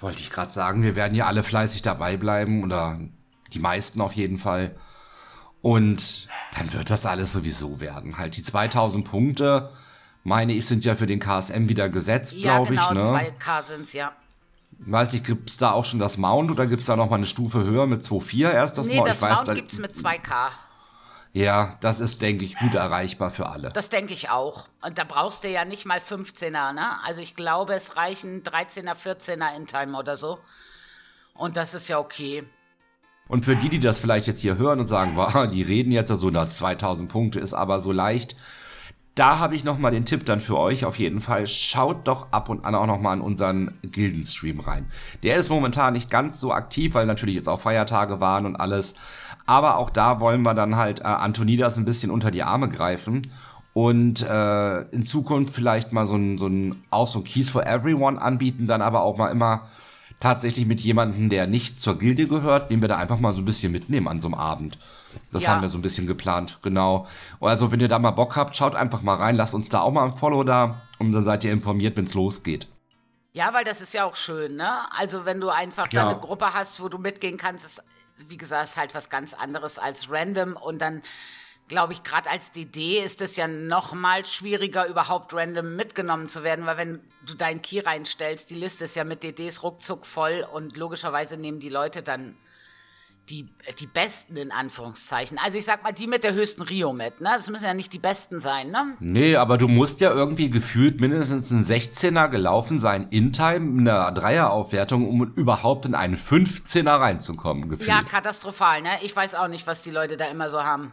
[0.00, 3.00] Wollte ich gerade sagen, wir werden ja alle fleißig dabei bleiben oder
[3.52, 4.74] die meisten auf jeden Fall.
[5.62, 8.18] Und dann wird das alles sowieso werden.
[8.18, 9.70] Halt die 2000 Punkte,
[10.24, 12.96] meine ich, sind ja für den KSM wieder gesetzt, ja, glaube genau, ich.
[12.96, 14.12] Ja, genau, 2K sind ja.
[14.78, 17.16] Weiß nicht, gibt es da auch schon das Mount oder gibt es da noch mal
[17.16, 19.08] eine Stufe höher mit 2.4 erst das nee, Mount?
[19.08, 20.50] das Mount gibt es mit 2K.
[21.36, 23.68] Ja, das ist, denke ich, gut erreichbar für alle.
[23.68, 24.68] Das denke ich auch.
[24.80, 27.04] Und da brauchst du ja nicht mal 15er, ne?
[27.04, 30.38] Also ich glaube, es reichen 13er, 14er in Time oder so.
[31.34, 32.44] Und das ist ja okay.
[33.28, 36.08] Und für die, die das vielleicht jetzt hier hören und sagen, wow, die reden jetzt
[36.08, 38.34] so nach 2000 Punkte, ist aber so leicht.
[39.14, 41.46] Da habe ich noch mal den Tipp dann für euch auf jeden Fall.
[41.46, 44.90] Schaut doch ab und an auch noch mal in unseren Gildenstream rein.
[45.22, 48.94] Der ist momentan nicht ganz so aktiv, weil natürlich jetzt auch Feiertage waren und alles.
[49.46, 53.22] Aber auch da wollen wir dann halt äh, Antonidas ein bisschen unter die Arme greifen
[53.72, 57.66] und äh, in Zukunft vielleicht mal so ein, so ein auch so ein Keys for
[57.66, 59.68] Everyone anbieten, dann aber auch mal immer
[60.18, 63.44] tatsächlich mit jemandem, der nicht zur Gilde gehört, den wir da einfach mal so ein
[63.44, 64.78] bisschen mitnehmen an so einem Abend.
[65.30, 65.50] Das ja.
[65.50, 67.06] haben wir so ein bisschen geplant, genau.
[67.40, 69.92] Also wenn ihr da mal Bock habt, schaut einfach mal rein, lasst uns da auch
[69.92, 72.68] mal ein Follow da und dann seid ihr informiert, wenn es losgeht.
[73.34, 74.90] Ja, weil das ist ja auch schön, ne?
[74.98, 76.04] Also wenn du einfach ja.
[76.04, 77.82] da eine Gruppe hast, wo du mitgehen kannst, ist
[78.28, 80.56] wie gesagt, ist halt was ganz anderes als random.
[80.56, 81.02] Und dann
[81.68, 86.42] glaube ich, gerade als DD ist es ja noch mal schwieriger, überhaupt random mitgenommen zu
[86.42, 90.46] werden, weil wenn du deinen Key reinstellst, die Liste ist ja mit DDs ruckzuck voll
[90.52, 92.36] und logischerweise nehmen die Leute dann
[93.28, 93.48] die,
[93.80, 95.38] die Besten in Anführungszeichen.
[95.38, 97.30] Also ich sag mal, die mit der höchsten Rio mit, ne?
[97.36, 98.96] Das müssen ja nicht die Besten sein, ne?
[99.00, 104.12] Nee, aber du musst ja irgendwie gefühlt mindestens ein 16er gelaufen sein in Time, eine
[104.14, 107.88] Dreieraufwertung, um überhaupt in einen 15er reinzukommen, gefühlt.
[107.88, 108.90] Ja, katastrophal, ne?
[109.02, 110.92] Ich weiß auch nicht, was die Leute da immer so haben.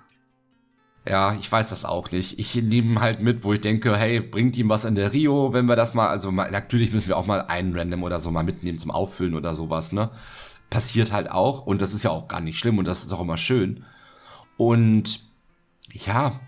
[1.06, 2.39] Ja, ich weiß das auch nicht.
[2.39, 5.65] Ich nehme halt mit, wo ich denke, hey, bringt ihm was in der Rio, wenn
[5.65, 8.43] wir das mal, also mal, natürlich müssen wir auch mal einen Random oder so mal
[8.43, 10.12] mitnehmen zum Auffüllen oder sowas, ne?
[10.73, 13.21] Passiert halt auch und das ist ja auch gar nicht schlimm und das ist auch
[13.21, 13.86] immer schön.
[14.57, 15.19] Und
[15.91, 16.39] ja,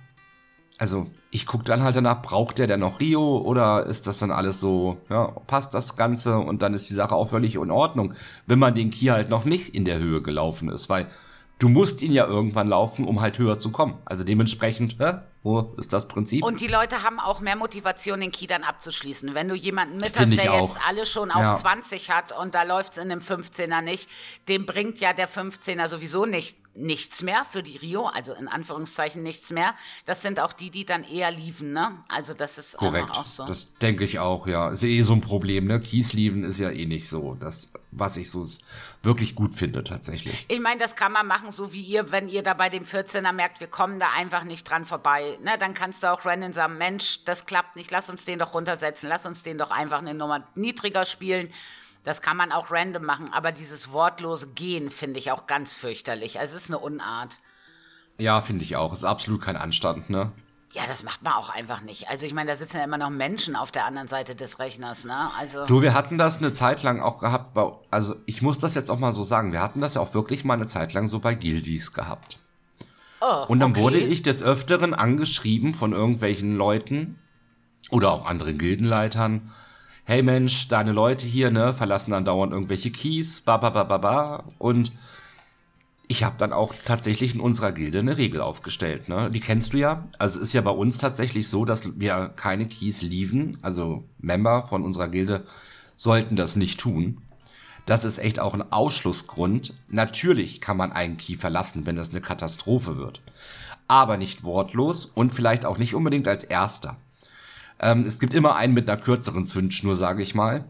[0.80, 4.32] also ich gucke dann halt danach, braucht der denn noch Rio oder ist das dann
[4.32, 8.16] alles so, ja, passt das Ganze und dann ist die Sache auch völlig in Ordnung,
[8.48, 11.06] wenn man den Key halt noch nicht in der Höhe gelaufen ist, weil
[11.60, 13.94] du musst ihn ja irgendwann laufen, um halt höher zu kommen.
[14.06, 15.20] Also dementsprechend, hä?
[15.46, 16.44] Wo ist das Prinzip?
[16.44, 19.36] Und die Leute haben auch mehr Motivation, den Key dann abzuschließen.
[19.36, 20.70] Wenn du jemanden mit hast, der auch.
[20.70, 21.56] jetzt alle schon auf ja.
[21.56, 24.10] 20 hat und da läuft es in dem 15er nicht,
[24.48, 29.24] dem bringt ja der 15er sowieso nicht nichts mehr für die Rio, also in Anführungszeichen
[29.24, 29.74] nichts mehr.
[30.06, 32.04] Das sind auch die, die dann eher liefen, ne?
[32.08, 33.12] Also das ist Korrekt.
[33.12, 33.46] auch so.
[33.46, 34.70] Das denke ich auch, ja.
[34.70, 35.80] Ist eh so ein Problem, ne?
[35.80, 38.48] Kiesleven ist ja eh nicht so, das, was ich so
[39.04, 40.46] wirklich gut finde tatsächlich.
[40.50, 43.32] Ich meine, das kann man machen, so wie ihr, wenn ihr da bei dem 14er
[43.32, 45.58] merkt, wir kommen da einfach nicht dran vorbei, ne?
[45.58, 49.08] Dann kannst du auch rennen sagen, Mensch, das klappt nicht, lass uns den doch runtersetzen,
[49.08, 51.50] lass uns den doch einfach eine Nummer niedriger spielen.
[52.06, 56.40] Das kann man auch random machen, aber dieses wortlose Gehen finde ich auch ganz fürchterlich.
[56.40, 57.40] Also es ist eine Unart.
[58.18, 58.94] Ja, finde ich auch.
[58.94, 60.32] Es ist absolut kein Anstand, ne?
[60.72, 62.10] Ja, das macht man auch einfach nicht.
[62.10, 65.06] Also ich meine, da sitzen ja immer noch Menschen auf der anderen Seite des Rechners,
[65.06, 65.32] ne?
[65.40, 67.58] Also du, wir hatten das eine Zeit lang auch gehabt,
[67.92, 70.44] also ich muss das jetzt auch mal so sagen, wir hatten das ja auch wirklich
[70.44, 72.40] mal eine Zeit lang so bei Guildies gehabt.
[73.22, 73.82] Oh, Und dann okay.
[73.82, 77.20] wurde ich des Öfteren angeschrieben von irgendwelchen Leuten
[77.90, 79.54] oder auch anderen Gildenleitern,
[80.06, 83.98] hey Mensch, deine Leute hier, ne, verlassen dann dauernd irgendwelche Keys, ba ba ba ba
[83.98, 84.92] ba und
[86.08, 89.32] ich habe dann auch tatsächlich in unserer Gilde eine Regel aufgestellt, ne?
[89.32, 90.08] Die kennst du ja.
[90.20, 94.68] Also es ist ja bei uns tatsächlich so, dass wir keine Keys lieven, also Member
[94.68, 95.46] von unserer Gilde
[95.98, 97.22] sollten das nicht tun.
[97.88, 99.74] Das ist echt auch ein Ausschlussgrund.
[99.88, 103.22] Natürlich kann man einen Key verlassen, wenn das eine Katastrophe wird.
[103.88, 106.98] Aber nicht wortlos und vielleicht auch nicht unbedingt als erster.
[107.86, 110.66] Ähm, es gibt immer einen mit einer kürzeren Zündschnur, sage ich mal.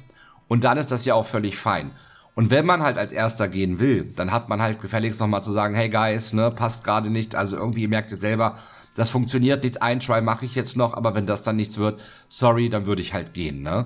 [0.49, 1.91] Und dann ist das ja auch völlig fein.
[2.36, 5.54] Und wenn man halt als Erster gehen will, dann hat man halt gefälligst nochmal zu
[5.54, 7.34] sagen, hey Guys, ne, passt gerade nicht.
[7.34, 8.58] Also irgendwie, ihr merkt ihr selber,
[8.95, 12.01] das funktioniert nichts, ein Try mache ich jetzt noch, aber wenn das dann nichts wird,
[12.28, 13.86] sorry, dann würde ich halt gehen, ne?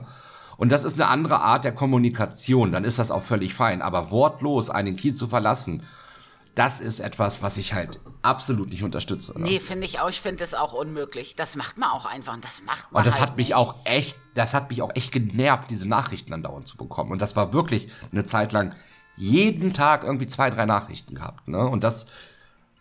[0.57, 3.81] Und das ist eine andere Art der Kommunikation, dann ist das auch völlig fein.
[3.81, 5.83] Aber wortlos einen Key zu verlassen
[6.59, 9.39] das ist etwas, was ich halt absolut nicht unterstütze.
[9.39, 9.45] Ne?
[9.45, 10.09] Nee, finde ich auch.
[10.09, 11.37] Ich finde es auch unmöglich.
[11.37, 12.37] Das macht man auch einfach.
[12.41, 13.55] Das macht man Und das halt hat mich nicht.
[13.55, 17.11] auch echt, das hat mich auch echt genervt, diese Nachrichten andauernd zu bekommen.
[17.13, 18.75] Und das war wirklich eine Zeit lang
[19.15, 21.47] jeden Tag irgendwie zwei, drei Nachrichten gehabt.
[21.47, 21.65] Ne?
[21.65, 22.07] Und das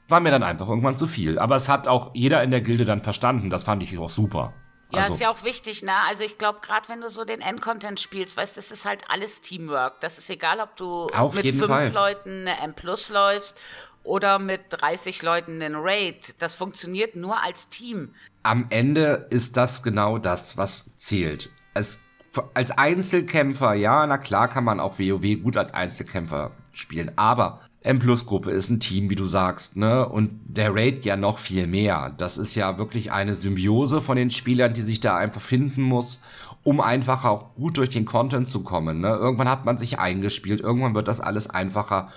[0.09, 1.39] war mir dann einfach irgendwann zu viel.
[1.39, 3.49] Aber es hat auch jeder in der Gilde dann verstanden.
[3.49, 4.55] Das fand ich auch super.
[4.91, 5.15] Ja, also.
[5.15, 5.93] ist ja auch wichtig, ne?
[6.09, 9.05] Also ich glaube, gerade wenn du so den Endcontent spielst, weißt du, das ist halt
[9.09, 10.01] alles Teamwork.
[10.01, 11.93] Das ist egal, ob du Auf mit fünf Fall.
[11.93, 13.55] Leuten eine M Plus läufst
[14.03, 16.35] oder mit 30 Leuten einen Raid.
[16.39, 18.15] Das funktioniert nur als Team.
[18.43, 21.51] Am Ende ist das genau das, was zählt.
[21.75, 22.01] Es,
[22.55, 28.51] als Einzelkämpfer, ja, na klar kann man auch WoW gut als Einzelkämpfer spielen, aber M-Plus-Gruppe
[28.51, 30.09] ist ein Team, wie du sagst, ne?
[30.09, 32.13] Und der Raid ja noch viel mehr.
[32.19, 36.21] Das ist ja wirklich eine Symbiose von den Spielern, die sich da einfach finden muss,
[36.65, 39.01] um einfach auch gut durch den Content zu kommen.
[39.01, 39.09] Ne?
[39.09, 42.09] Irgendwann hat man sich eingespielt, irgendwann wird das alles einfacher.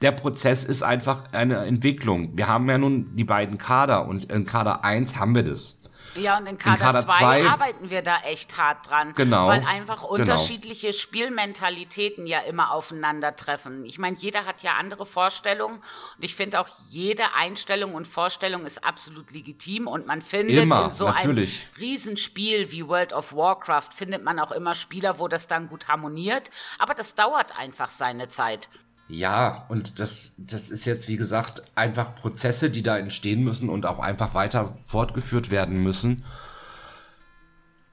[0.00, 2.36] Der Prozess ist einfach eine Entwicklung.
[2.36, 5.78] Wir haben ja nun die beiden Kader und in Kader 1 haben wir das.
[6.14, 9.14] Ja, und in Kader 2 arbeiten wir da echt hart dran.
[9.14, 9.48] Genau.
[9.48, 10.10] Weil einfach genau.
[10.10, 10.98] unterschiedliche genau.
[10.98, 13.84] Spielmentalitäten ja immer aufeinandertreffen.
[13.84, 15.76] Ich meine, jeder hat ja andere Vorstellungen.
[15.76, 19.86] Und ich finde auch, jede Einstellung und Vorstellung ist absolut legitim.
[19.86, 21.62] Und man findet immer, in so natürlich.
[21.62, 25.88] einem Riesenspiel wie World of Warcraft, findet man auch immer Spieler, wo das dann gut
[25.88, 26.50] harmoniert.
[26.78, 28.68] Aber das dauert einfach seine Zeit.
[29.08, 33.84] Ja, und das, das ist jetzt, wie gesagt, einfach Prozesse, die da entstehen müssen und
[33.86, 36.24] auch einfach weiter fortgeführt werden müssen.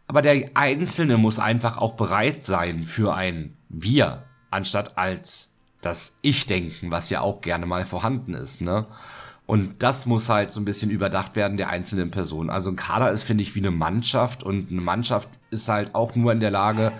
[0.07, 5.49] Aber der Einzelne muss einfach auch bereit sein für ein Wir, anstatt als
[5.81, 8.87] das Ich-Denken, was ja auch gerne mal vorhanden ist, ne?
[9.47, 12.49] Und das muss halt so ein bisschen überdacht werden der einzelnen Person.
[12.49, 16.15] Also ein Kader ist, finde ich, wie eine Mannschaft und eine Mannschaft ist halt auch
[16.15, 16.93] nur in der Lage,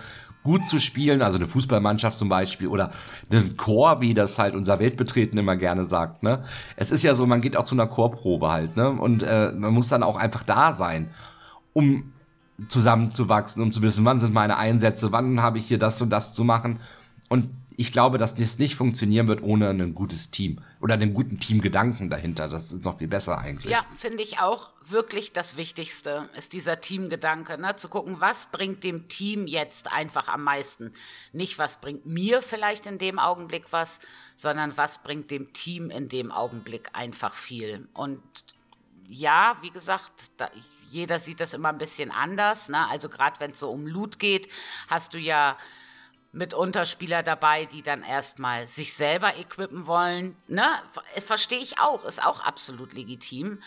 [0.43, 2.91] gut zu spielen, also eine Fußballmannschaft zum Beispiel oder
[3.32, 6.23] einen Chor, wie das halt unser Weltbetreten immer gerne sagt.
[6.23, 6.43] Ne?
[6.75, 8.89] Es ist ja so, man geht auch zu einer Chorprobe halt, ne?
[8.89, 11.12] Und äh, man muss dann auch einfach da sein,
[11.73, 12.12] um
[12.67, 16.34] zusammenzuwachsen, um zu wissen, wann sind meine Einsätze, wann habe ich hier das und das
[16.34, 16.80] zu machen.
[17.30, 17.49] Und
[17.82, 22.12] ich glaube, dass das nicht funktionieren wird ohne ein gutes Team oder einen guten Teamgedanken
[22.12, 22.48] dahinter.
[22.48, 23.72] Das ist noch viel besser eigentlich.
[23.72, 27.60] Ja, finde ich auch wirklich das Wichtigste, ist dieser Teamgedanke.
[27.60, 27.76] Ne?
[27.78, 30.94] Zu gucken, was bringt dem Team jetzt einfach am meisten.
[31.34, 34.00] Nicht, was bringt mir vielleicht in dem Augenblick was,
[34.36, 37.88] sondern was bringt dem Team in dem Augenblick einfach viel.
[37.94, 38.22] Und
[39.08, 40.52] ja, wie gesagt, da,
[40.91, 42.70] jeder sieht das immer ein bisschen anders.
[42.70, 42.88] Ne?
[42.89, 44.50] Also gerade wenn es so um Loot geht,
[44.88, 45.58] hast du ja
[46.34, 50.36] mitunter Spieler dabei, die dann erstmal sich selber equippen wollen.
[50.48, 50.65] Ne?
[51.26, 53.60] Verstehe ich auch, ist auch absolut legitim.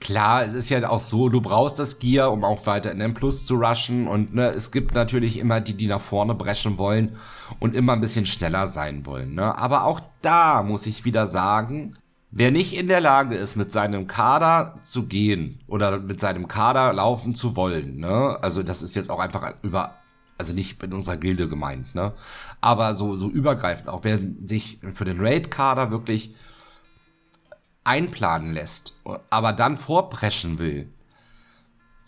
[0.00, 3.12] Klar, es ist ja auch so, du brauchst das Gear, um auch weiter in den
[3.12, 4.08] Plus zu rushen.
[4.08, 7.16] Und ne, es gibt natürlich immer die, die nach vorne brechen wollen
[7.58, 9.34] und immer ein bisschen schneller sein wollen.
[9.34, 9.56] Ne?
[9.58, 11.98] Aber auch da muss ich wieder sagen,
[12.30, 16.94] wer nicht in der Lage ist, mit seinem Kader zu gehen oder mit seinem Kader
[16.94, 18.38] laufen zu wollen, ne?
[18.40, 19.99] also das ist jetzt auch einfach über
[20.40, 22.14] also nicht in unserer Gilde gemeint, ne?
[22.60, 26.34] Aber so, so übergreifend, auch wer sich für den Raid-Kader wirklich
[27.84, 28.96] einplanen lässt,
[29.28, 30.90] aber dann vorpreschen will,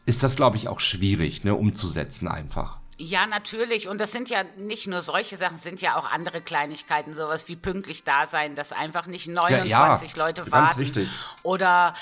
[0.07, 2.79] ist das, glaube ich, auch schwierig, ne, umzusetzen einfach.
[2.99, 3.89] Ja, natürlich.
[3.89, 7.57] Und das sind ja nicht nur solche Sachen, sind ja auch andere Kleinigkeiten, sowas wie
[7.57, 10.67] pünktlich da sein, dass einfach nicht 29 ja, ja, Leute warten.
[10.67, 11.09] Ganz wichtig.
[11.43, 11.95] Oder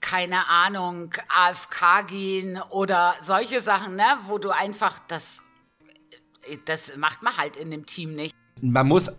[0.00, 5.42] keine Ahnung, AFK gehen oder solche Sachen, ne, wo du einfach das,
[6.66, 8.34] das macht man halt in dem Team nicht.
[8.60, 9.10] Man muss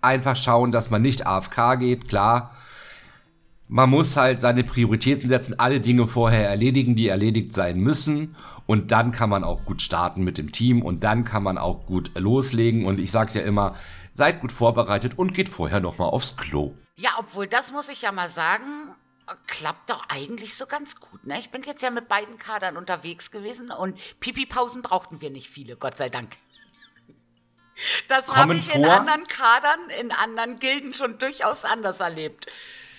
[0.00, 2.54] einfach schauen, dass man nicht AFK geht, klar.
[3.68, 8.36] Man muss halt seine Prioritäten setzen, alle Dinge vorher erledigen, die erledigt sein müssen.
[8.66, 11.86] Und dann kann man auch gut starten mit dem Team und dann kann man auch
[11.86, 12.84] gut loslegen.
[12.84, 13.74] Und ich sage ja immer,
[14.12, 16.74] seid gut vorbereitet und geht vorher nochmal aufs Klo.
[16.96, 18.90] Ja, obwohl das muss ich ja mal sagen,
[19.46, 21.26] klappt doch eigentlich so ganz gut.
[21.26, 21.38] Ne?
[21.38, 25.76] Ich bin jetzt ja mit beiden Kadern unterwegs gewesen und Pipi-Pausen brauchten wir nicht viele,
[25.76, 26.36] Gott sei Dank.
[28.08, 32.46] Das habe ich in anderen Kadern, in anderen Gilden schon durchaus anders erlebt.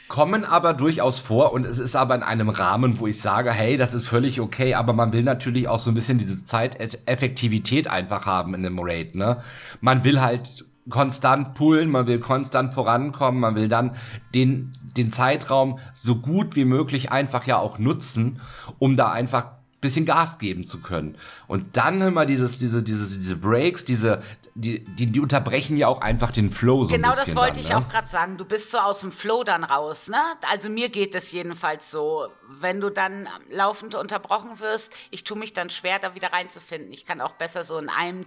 [0.09, 3.77] Kommen aber durchaus vor und es ist aber in einem Rahmen, wo ich sage, hey,
[3.77, 8.25] das ist völlig okay, aber man will natürlich auch so ein bisschen diese Zeiteffektivität einfach
[8.25, 9.41] haben in einem Raid, ne?
[9.79, 13.95] Man will halt konstant pullen, man will konstant vorankommen, man will dann
[14.33, 18.41] den, den Zeitraum so gut wie möglich einfach ja auch nutzen,
[18.79, 19.47] um da einfach
[19.83, 21.17] bisschen Gas geben zu können.
[21.45, 24.23] Und dann immer dieses, diese, diese, diese Breaks, diese,
[24.55, 27.35] die, die, die unterbrechen ja auch einfach den Flow so genau ein bisschen.
[27.35, 27.77] Genau, das wollte dann, ich ne?
[27.77, 28.37] auch gerade sagen.
[28.37, 30.21] Du bist so aus dem Flow dann raus, ne?
[30.49, 32.27] Also mir geht es jedenfalls so.
[32.49, 36.91] Wenn du dann laufend unterbrochen wirst, ich tue mich dann schwer, da wieder reinzufinden.
[36.93, 38.25] Ich kann auch besser so in einem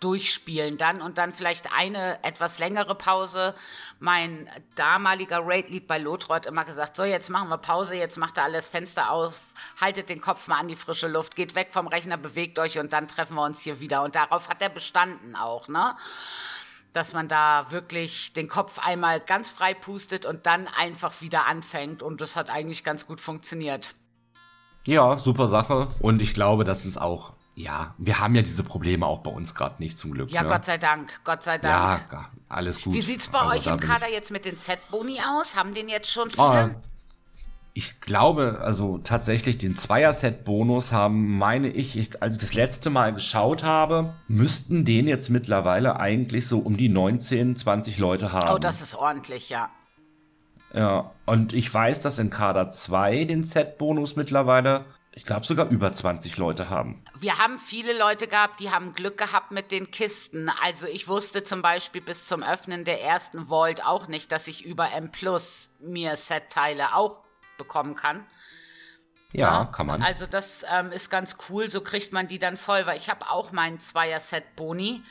[0.00, 3.54] durchspielen dann und dann vielleicht eine etwas längere Pause.
[3.98, 8.36] Mein damaliger Raid-Lead bei Lothar hat immer gesagt, so jetzt machen wir Pause, jetzt macht
[8.36, 9.40] er alles Fenster aus,
[9.80, 12.92] haltet den Kopf mal an die frische Luft, geht weg vom Rechner, bewegt euch und
[12.92, 14.02] dann treffen wir uns hier wieder.
[14.02, 15.96] Und darauf hat er bestanden auch, ne?
[16.92, 22.02] Dass man da wirklich den Kopf einmal ganz frei pustet und dann einfach wieder anfängt.
[22.02, 23.94] Und das hat eigentlich ganz gut funktioniert.
[24.84, 25.88] Ja, super Sache.
[26.00, 29.54] Und ich glaube, das ist auch ja, wir haben ja diese Probleme auch bei uns
[29.54, 30.30] gerade nicht zum Glück.
[30.30, 30.48] Ja, ne?
[30.48, 32.12] Gott sei Dank, Gott sei Dank.
[32.12, 32.94] Ja, alles gut.
[32.94, 35.56] Wie sieht es bei also euch im Kader jetzt mit den Set-Boni aus?
[35.56, 36.76] Haben den jetzt schon viele?
[36.76, 36.80] Oh,
[37.74, 43.12] ich glaube, also tatsächlich den Zweier-Set-Bonus haben, meine ich, ich, als ich das letzte Mal
[43.12, 48.54] geschaut habe, müssten den jetzt mittlerweile eigentlich so um die 19, 20 Leute haben.
[48.54, 49.68] Oh, das ist ordentlich, ja.
[50.72, 54.84] Ja, und ich weiß, dass in Kader 2 den Set-Bonus mittlerweile
[55.18, 57.02] ich glaube sogar über 20 Leute haben.
[57.18, 60.48] Wir haben viele Leute gehabt, die haben Glück gehabt mit den Kisten.
[60.62, 64.64] Also ich wusste zum Beispiel bis zum Öffnen der ersten Vault auch nicht, dass ich
[64.64, 67.24] über M Plus mir Set-Teile auch
[67.56, 68.26] bekommen kann.
[69.32, 70.02] Ja, ja, kann man.
[70.04, 73.28] Also das ähm, ist ganz cool, so kriegt man die dann voll, weil ich habe
[73.28, 75.02] auch meinen Zweier-Set-Boni.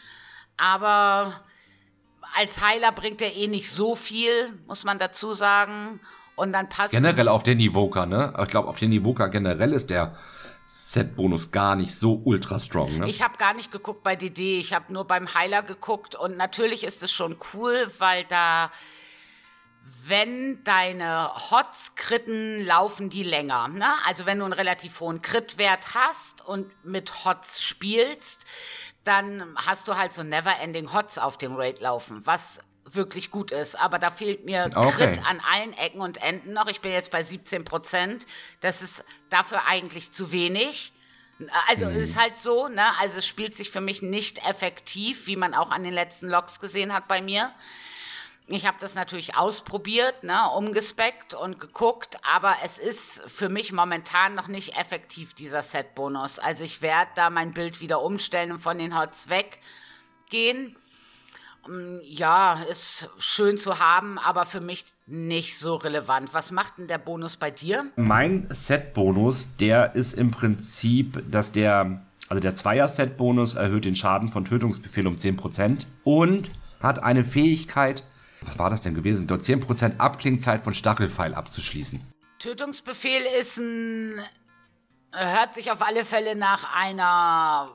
[0.56, 1.44] Aber
[2.34, 6.00] als Heiler bringt er eh nicht so viel, muss man dazu sagen.
[6.38, 6.92] Und dann passt.
[6.92, 8.34] Generell auf den Nivoka, ne?
[8.42, 10.16] Ich glaube, auf den Nivoka generell ist der
[10.66, 13.10] Set-Bonus gar nicht so ultra strong, ne?
[13.10, 16.84] Ich habe gar nicht geguckt bei DD, ich habe nur beim Heiler geguckt und natürlich
[16.84, 18.72] ist es schon cool, weil da
[20.06, 23.68] wenn deine Hots kritten, laufen die länger.
[23.68, 23.88] Ne?
[24.06, 28.46] Also wenn du einen relativ hohen Crit-Wert hast und mit Hots spielst,
[29.04, 32.60] dann hast du halt so Never-Ending Hots auf dem Raid laufen, was
[32.92, 33.76] wirklich gut ist.
[33.76, 34.92] Aber da fehlt mir okay.
[34.92, 36.68] Crit an allen Ecken und Enden noch.
[36.68, 38.26] Ich bin jetzt bei 17 Prozent.
[38.62, 40.94] Das ist dafür eigentlich zu wenig.
[41.68, 41.96] Also mhm.
[41.96, 42.98] ist halt so, ne?
[43.00, 46.60] Also es spielt sich für mich nicht effektiv, wie man auch an den letzten Logs
[46.60, 47.52] gesehen hat bei mir.
[48.50, 54.36] Ich habe das natürlich ausprobiert, ne, umgespeckt und geguckt, aber es ist für mich momentan
[54.36, 56.40] noch nicht effektiv, dieser Set-Bonus.
[56.40, 60.78] Also ich werde da mein Bild wieder umstellen und von den Hots weggehen.
[61.68, 66.34] Mm, ja, ist schön zu haben, aber für mich nicht so relevant.
[66.34, 67.92] Was macht denn der Bonus bei dir?
[67.96, 74.46] Mein Set-Bonus, der ist im Prinzip, dass der, also der Zweier-Set-Bonus erhöht den Schaden von
[74.46, 76.50] Tötungsbefehl um 10% und
[76.82, 78.04] hat eine Fähigkeit,
[78.42, 79.28] was war das denn gewesen?
[79.28, 82.00] Dort 10% Abklingzeit von Stachelpfeil abzuschließen.
[82.40, 84.22] Tötungsbefehl ist ein.
[85.12, 87.72] hört sich auf alle Fälle nach einer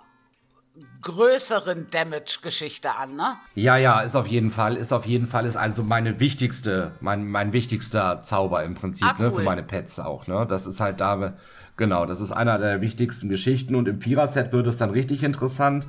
[1.02, 3.34] größeren Damage-Geschichte an, ne?
[3.54, 7.26] Ja, ja, ist auf jeden Fall, ist auf jeden Fall, ist also meine wichtigste, mein,
[7.26, 9.24] mein wichtigster Zauber im Prinzip, ah, cool.
[9.26, 10.46] ne, für meine Pets auch, ne?
[10.48, 11.34] Das ist halt da,
[11.76, 15.86] genau, das ist einer der wichtigsten Geschichten und im Vierer-Set wird es dann richtig interessant.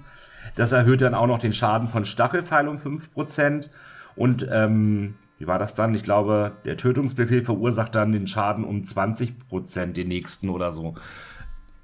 [0.55, 3.69] Das erhöht dann auch noch den Schaden von Stachelpfeil um 5%.
[4.15, 5.95] Und ähm, wie war das dann?
[5.95, 10.95] Ich glaube, der Tötungsbefehl verursacht dann den Schaden um 20 Prozent, den nächsten oder so.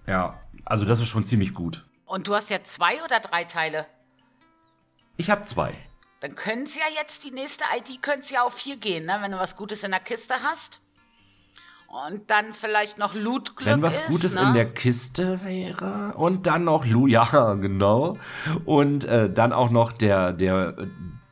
[0.05, 0.35] Ja,
[0.65, 1.85] also das ist schon ziemlich gut.
[2.09, 3.85] Und du hast ja zwei oder drei Teile?
[5.15, 5.75] Ich habe zwei.
[6.21, 9.19] Dann können es ja jetzt, die nächste ID könnte ja auf vier gehen, ne?
[9.21, 10.81] wenn du was Gutes in der Kiste hast.
[11.87, 14.41] Und dann vielleicht noch Loot-Glück Wenn was ist, Gutes ne?
[14.41, 16.15] in der Kiste wäre.
[16.15, 18.17] Und dann noch Loot, ja, genau.
[18.65, 20.75] Und äh, dann auch noch der, der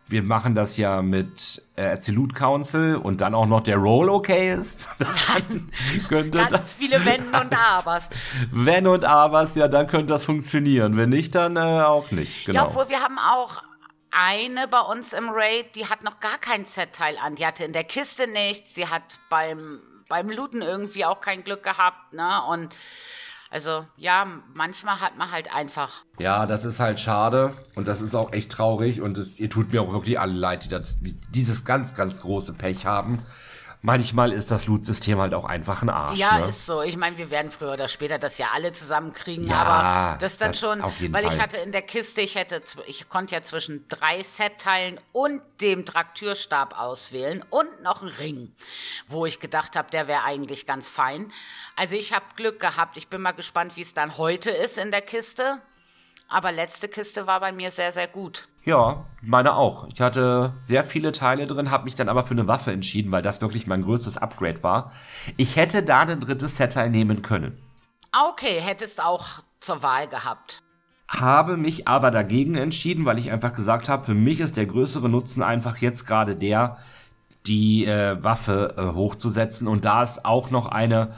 [0.09, 4.53] wir machen das ja mit äh, Absolute Council und dann auch noch der Roll okay
[4.53, 5.71] ist, dann
[6.07, 8.09] könnte Ganz das, viele Wenn und Abers.
[8.51, 10.97] Wenn und Abers, ja, dann könnte das funktionieren.
[10.97, 12.45] Wenn nicht, dann äh, auch nicht.
[12.45, 12.61] Genau.
[12.61, 13.63] Ja, obwohl wir haben auch
[14.11, 17.35] eine bei uns im Raid, die hat noch gar kein Set-Teil an.
[17.35, 19.79] Die hatte in der Kiste nichts, sie hat beim,
[20.09, 22.41] beim Looten irgendwie auch kein Glück gehabt, ne?
[22.49, 22.73] Und
[23.49, 26.03] also ja, manchmal hat man halt einfach.
[26.19, 29.71] Ja, das ist halt schade und das ist auch echt traurig und das, ihr tut
[29.71, 33.23] mir auch wirklich alle leid, die das, die, dieses ganz, ganz große Pech haben
[33.87, 36.19] manchmal ist das Loot-System halt auch einfach ein Arsch.
[36.19, 36.47] Ja, ne?
[36.47, 36.81] ist so.
[36.81, 40.51] Ich meine, wir werden früher oder später das ja alle zusammenkriegen, ja, aber das dann
[40.51, 41.33] das schon, weil Fall.
[41.33, 45.85] ich hatte in der Kiste, ich hätte, ich konnte ja zwischen drei Set-Teilen und dem
[45.85, 48.51] Traktürstab auswählen und noch einen Ring,
[49.07, 51.31] wo ich gedacht habe, der wäre eigentlich ganz fein.
[51.77, 52.97] Also ich habe Glück gehabt.
[52.97, 55.61] Ich bin mal gespannt, wie es dann heute ist in der Kiste.
[56.29, 58.47] Aber letzte Kiste war bei mir sehr, sehr gut.
[58.65, 59.87] Ja, meine auch.
[59.87, 63.21] Ich hatte sehr viele Teile drin, habe mich dann aber für eine Waffe entschieden, weil
[63.21, 64.91] das wirklich mein größtes Upgrade war.
[65.37, 67.57] Ich hätte da ein drittes Set-Teil nehmen können.
[68.11, 70.61] Ah, okay, hättest auch zur Wahl gehabt.
[71.07, 75.07] Habe mich aber dagegen entschieden, weil ich einfach gesagt habe, für mich ist der größere
[75.07, 76.77] Nutzen einfach jetzt gerade der,
[77.45, 79.69] die äh, Waffe äh, hochzusetzen.
[79.69, 81.13] Und da ist auch noch eine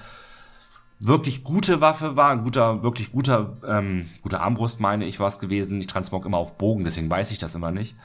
[0.99, 5.39] wirklich gute Waffe war, ein guter, wirklich guter, ähm, guter Armbrust, meine ich, war es
[5.39, 5.79] gewesen.
[5.79, 7.95] Ich transmog immer auf Bogen, deswegen weiß ich das immer nicht.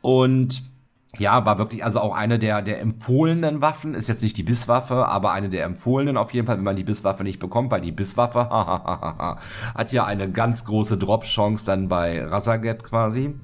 [0.00, 0.62] Und
[1.18, 5.06] ja, war wirklich also auch eine der, der empfohlenen Waffen, ist jetzt nicht die Bisswaffe,
[5.06, 7.92] aber eine der empfohlenen auf jeden Fall, wenn man die Bisswaffe nicht bekommt, weil die
[7.92, 8.48] Bisswaffe
[9.74, 13.34] hat ja eine ganz große Drop-Chance dann bei Rasaget quasi.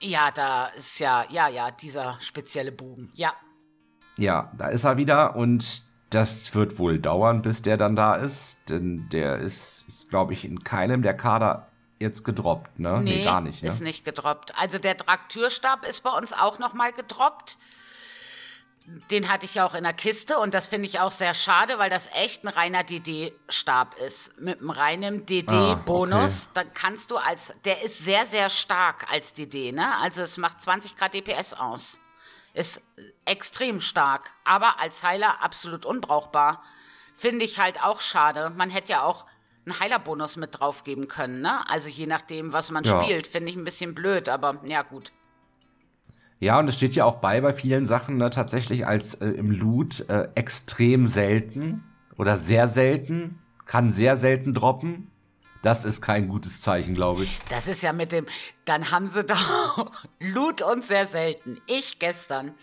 [0.00, 3.32] Ja, da ist ja, ja, ja, dieser spezielle Bogen, ja.
[4.16, 5.84] Ja, da ist er wieder und
[6.14, 10.62] das wird wohl dauern, bis der dann da ist, denn der ist, glaube ich, in
[10.62, 13.00] keinem der Kader jetzt gedroppt, ne?
[13.02, 13.68] Nee, nee gar nicht, ne?
[13.68, 14.58] ist nicht gedroppt.
[14.58, 17.56] Also der Traktürstab ist bei uns auch noch mal gedroppt.
[19.12, 21.78] Den hatte ich ja auch in der Kiste und das finde ich auch sehr schade,
[21.78, 24.38] weil das echt ein reiner DD-Stab ist.
[24.40, 26.46] Mit einem reinen DD-Bonus.
[26.46, 26.50] Ah, okay.
[26.54, 29.96] Dann kannst du als, der ist sehr, sehr stark als DD, ne?
[29.98, 31.96] Also es macht 20 Grad DPS aus.
[32.54, 32.82] Ist
[33.24, 36.62] extrem stark, aber als Heiler absolut unbrauchbar.
[37.14, 38.50] Finde ich halt auch schade.
[38.50, 39.26] Man hätte ja auch
[39.64, 41.68] einen Heilerbonus mit draufgeben können, ne?
[41.68, 43.00] Also je nachdem, was man ja.
[43.00, 45.12] spielt, finde ich ein bisschen blöd, aber ja, gut.
[46.40, 49.52] Ja, und es steht ja auch bei bei vielen Sachen ne, tatsächlich als äh, im
[49.52, 51.84] Loot äh, extrem selten
[52.18, 55.11] oder sehr selten, kann sehr selten droppen.
[55.62, 57.38] Das ist kein gutes Zeichen, glaube ich.
[57.48, 58.26] Das ist ja mit dem,
[58.64, 61.60] dann haben sie doch Loot und sehr selten.
[61.66, 62.54] Ich gestern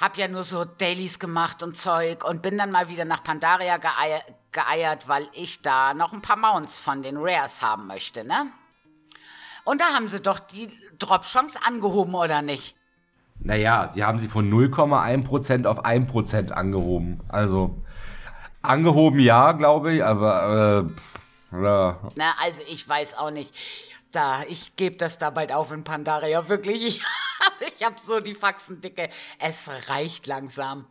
[0.00, 3.78] hab ja nur so Dailies gemacht und Zeug und bin dann mal wieder nach Pandaria
[3.78, 8.46] geeiert, geeiert, weil ich da noch ein paar Mounts von den Rares haben möchte, ne?
[9.64, 12.74] Und da haben sie doch die Drop-Chance angehoben, oder nicht?
[13.40, 17.20] Naja, sie haben sie von 0,1% auf 1% angehoben.
[17.28, 17.82] Also,
[18.62, 20.92] angehoben ja, glaube ich, aber äh,
[21.52, 21.98] ja.
[22.16, 23.54] Na, also ich weiß auch nicht.
[24.12, 26.48] Da, ich gebe das da bald auf in Pandaria.
[26.48, 27.02] Wirklich, ich
[27.40, 29.10] habe ich hab so die Faxen dicke.
[29.38, 30.86] Es reicht langsam.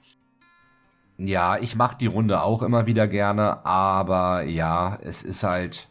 [1.18, 5.88] Ja, ich mache die Runde auch immer wieder gerne, aber ja, es ist halt.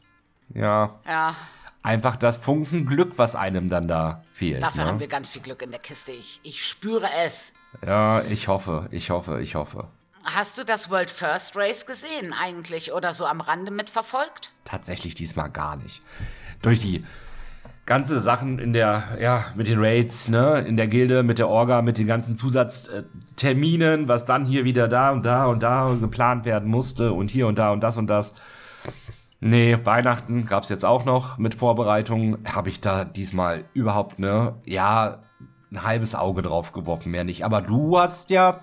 [0.54, 1.00] ja.
[1.04, 1.36] Ja,
[1.82, 4.60] Einfach das Funken Glück, was einem dann da fehlt.
[4.60, 4.90] dafür ne?
[4.90, 6.10] haben wir ganz viel Glück in der Kiste.
[6.10, 7.52] Ich, ich spüre es.
[7.86, 9.86] Ja, ich hoffe, ich hoffe, ich hoffe.
[10.28, 14.50] Hast du das World First Race gesehen eigentlich oder so am Rande mitverfolgt?
[14.64, 16.02] Tatsächlich diesmal gar nicht.
[16.62, 17.04] Durch die
[17.86, 21.80] ganze Sachen in der, ja, mit den Raids, ne, in der Gilde, mit der Orga,
[21.80, 26.68] mit den ganzen Zusatzterminen, was dann hier wieder da und da und da geplant werden
[26.68, 28.32] musste und hier und da und das und das.
[29.38, 32.38] Nee, Weihnachten gab's jetzt auch noch mit Vorbereitungen.
[32.52, 35.22] Habe ich da diesmal überhaupt, ne, ja,
[35.70, 37.44] ein halbes Auge drauf geworfen, mehr nicht.
[37.44, 38.60] Aber du hast ja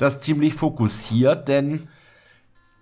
[0.00, 1.88] das ziemlich fokussiert, denn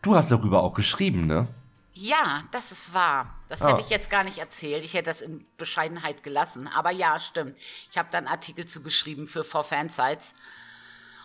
[0.02, 1.48] du hast darüber auch geschrieben, ne?
[1.94, 3.34] Ja, das ist wahr.
[3.48, 3.70] Das Ah.
[3.70, 4.84] hätte ich jetzt gar nicht erzählt.
[4.84, 6.68] Ich hätte das in Bescheidenheit gelassen.
[6.68, 7.56] Aber ja, stimmt.
[7.90, 10.34] Ich habe dann Artikel zugeschrieben für For Fansites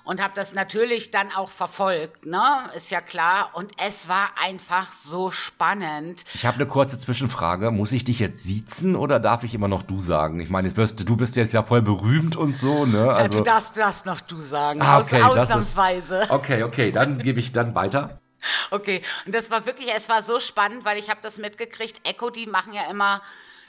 [0.05, 2.41] und habe das natürlich dann auch verfolgt, ne?
[2.75, 3.51] Ist ja klar.
[3.53, 6.23] Und es war einfach so spannend.
[6.33, 7.71] Ich habe eine kurze Zwischenfrage.
[7.71, 10.39] Muss ich dich jetzt siezen oder darf ich immer noch du sagen?
[10.39, 13.05] Ich meine, du, du bist jetzt ja voll berühmt und so, ne?
[13.05, 14.81] Ja, Also, du darfst das noch du sagen.
[14.81, 16.25] Ah, Aus, okay, ist- ausnahmsweise.
[16.29, 18.19] okay, okay, dann gebe ich dann weiter.
[18.71, 22.05] Okay, und das war wirklich, es war so spannend, weil ich habe das mitgekriegt.
[22.05, 23.21] Echo, die machen ja immer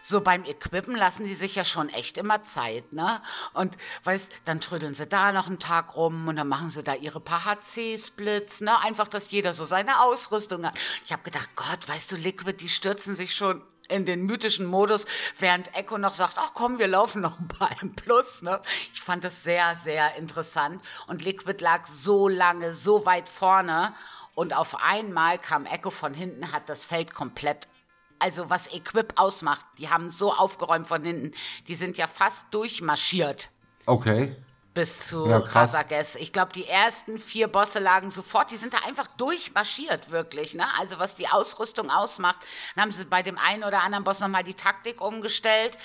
[0.05, 3.23] so beim Equippen lassen die sich ja schon echt immer Zeit, ne?
[3.55, 6.95] Und weißt, dann trödeln sie da noch einen Tag rum und dann machen sie da
[6.95, 8.79] ihre paar HC-Splits, ne?
[8.81, 10.75] Einfach, dass jeder so seine Ausrüstung hat.
[11.07, 15.07] Ich habe gedacht, Gott, weißt du, Liquid, die stürzen sich schon in den mythischen Modus,
[15.39, 18.43] während Echo noch sagt, ach komm, wir laufen noch ein paar im Plus.
[18.43, 18.61] Ne?
[18.93, 20.83] Ich fand das sehr, sehr interessant.
[21.07, 23.95] Und Liquid lag so lange, so weit vorne.
[24.35, 27.69] Und auf einmal kam Echo von hinten, hat das Feld komplett,
[28.19, 31.33] also was Equip ausmacht, die haben so aufgeräumt von hinten,
[31.69, 33.51] die sind ja fast durchmarschiert
[33.87, 34.35] Okay.
[34.73, 35.75] bis zu Ja, krass.
[35.75, 36.17] Razages.
[36.17, 40.55] Ich glaube, die ersten vier Bosse lagen sofort, die sind da einfach durchmarschiert, wirklich.
[40.55, 40.65] Ne?
[40.79, 42.41] Also was die Ausrüstung ausmacht,
[42.75, 45.79] dann haben sie bei dem einen oder anderen Boss nochmal die Taktik umgestellt.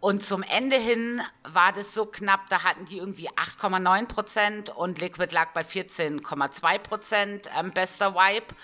[0.00, 5.00] Und zum Ende hin war das so knapp, da hatten die irgendwie 8,9 Prozent und
[5.00, 8.54] Liquid lag bei 14,2 Prozent ähm, bester Wipe.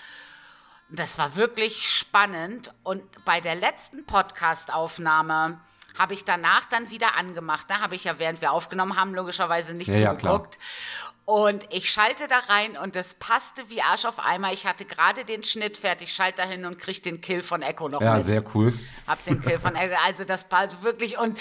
[0.95, 2.71] Das war wirklich spannend.
[2.83, 5.59] Und bei der letzten Podcast-Aufnahme
[5.97, 7.65] habe ich danach dann wieder angemacht.
[7.67, 10.59] Da habe ich ja, während wir aufgenommen haben, logischerweise nicht Ja, ja, zugeguckt.
[11.25, 14.51] Und ich schalte da rein und das passte wie Arsch auf Eimer.
[14.51, 17.87] Ich hatte gerade den Schnitt fertig, schalte da hin und kriege den Kill von Echo
[17.87, 18.25] noch Ja, mit.
[18.25, 18.77] sehr cool.
[19.07, 19.95] Hab den Kill von Echo.
[20.03, 21.39] Also das war wirklich und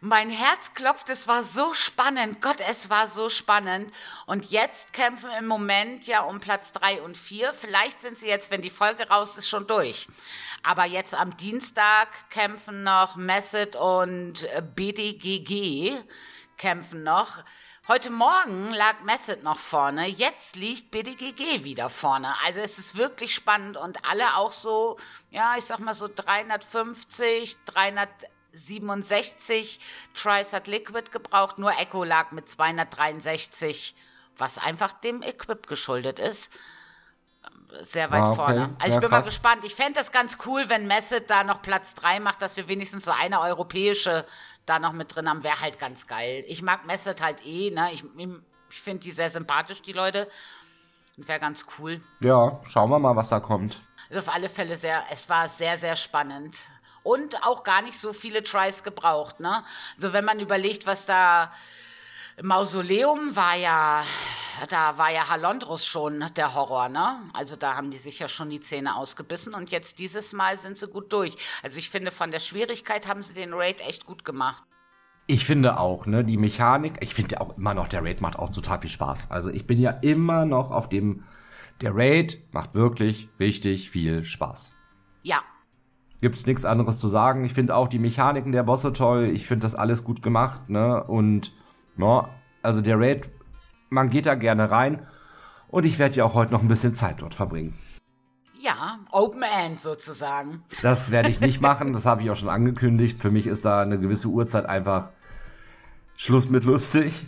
[0.00, 1.10] mein Herz klopft.
[1.10, 2.42] Es war so spannend.
[2.42, 3.92] Gott, es war so spannend.
[4.26, 7.54] Und jetzt kämpfen im Moment ja um Platz drei und vier.
[7.54, 10.08] Vielleicht sind sie jetzt, wenn die Folge raus ist, schon durch.
[10.64, 15.92] Aber jetzt am Dienstag kämpfen noch Messet und äh, BDGG
[16.56, 17.44] kämpfen noch.
[17.90, 22.36] Heute Morgen lag Messet noch vorne, jetzt liegt BDGG wieder vorne.
[22.46, 24.96] Also es ist wirklich spannend und alle auch so,
[25.32, 29.80] ja, ich sag mal so 350, 367
[30.14, 33.96] Tries hat Liquid gebraucht, nur Echo lag mit 263,
[34.38, 36.48] was einfach dem Equip geschuldet ist.
[37.82, 38.36] Sehr weit Ah, okay.
[38.36, 38.76] vorne.
[38.78, 39.26] Also Ja, ich bin mal krass.
[39.26, 39.64] gespannt.
[39.64, 43.06] Ich fände das ganz cool, wenn Messet da noch Platz 3 macht, dass wir wenigstens
[43.06, 44.24] so eine europäische
[44.70, 45.42] da noch mit drin haben.
[45.42, 46.44] Wäre halt ganz geil.
[46.46, 47.90] Ich mag Messet halt eh, ne?
[47.92, 48.04] Ich,
[48.70, 50.30] ich finde die sehr sympathisch, die Leute.
[51.16, 52.00] Wäre ganz cool.
[52.20, 53.80] Ja, schauen wir mal, was da kommt.
[54.08, 56.56] Also auf alle Fälle sehr, es war sehr, sehr spannend.
[57.02, 59.64] Und auch gar nicht so viele Tries gebraucht, ne?
[59.96, 61.52] Also wenn man überlegt, was da
[62.42, 64.04] Mausoleum war ja,
[64.68, 67.18] da war ja Halondrus schon der Horror, ne?
[67.34, 70.78] Also da haben die sich ja schon die Zähne ausgebissen und jetzt dieses Mal sind
[70.78, 71.36] sie gut durch.
[71.62, 74.62] Also ich finde, von der Schwierigkeit haben sie den Raid echt gut gemacht.
[75.26, 78.50] Ich finde auch, ne, die Mechanik, ich finde auch immer noch, der Raid macht auch
[78.50, 79.30] total viel Spaß.
[79.30, 81.24] Also ich bin ja immer noch auf dem,
[81.82, 84.72] der Raid macht wirklich richtig viel Spaß.
[85.22, 85.42] Ja,
[86.22, 87.46] Gibt's nichts anderes zu sagen.
[87.46, 89.30] Ich finde auch die Mechaniken der Bosse toll.
[89.32, 91.52] Ich finde das alles gut gemacht, ne, und,
[91.96, 92.28] ja,
[92.62, 93.28] also der Raid,
[93.88, 95.06] man geht da gerne rein.
[95.68, 97.78] Und ich werde ja auch heute noch ein bisschen Zeit dort verbringen.
[98.60, 100.62] ja, Open End sozusagen.
[100.82, 103.20] Das werde ich nicht machen, das habe ich auch schon angekündigt.
[103.20, 105.10] Für mich ist da eine gewisse Uhrzeit einfach
[106.16, 107.24] Schluss mit lustig.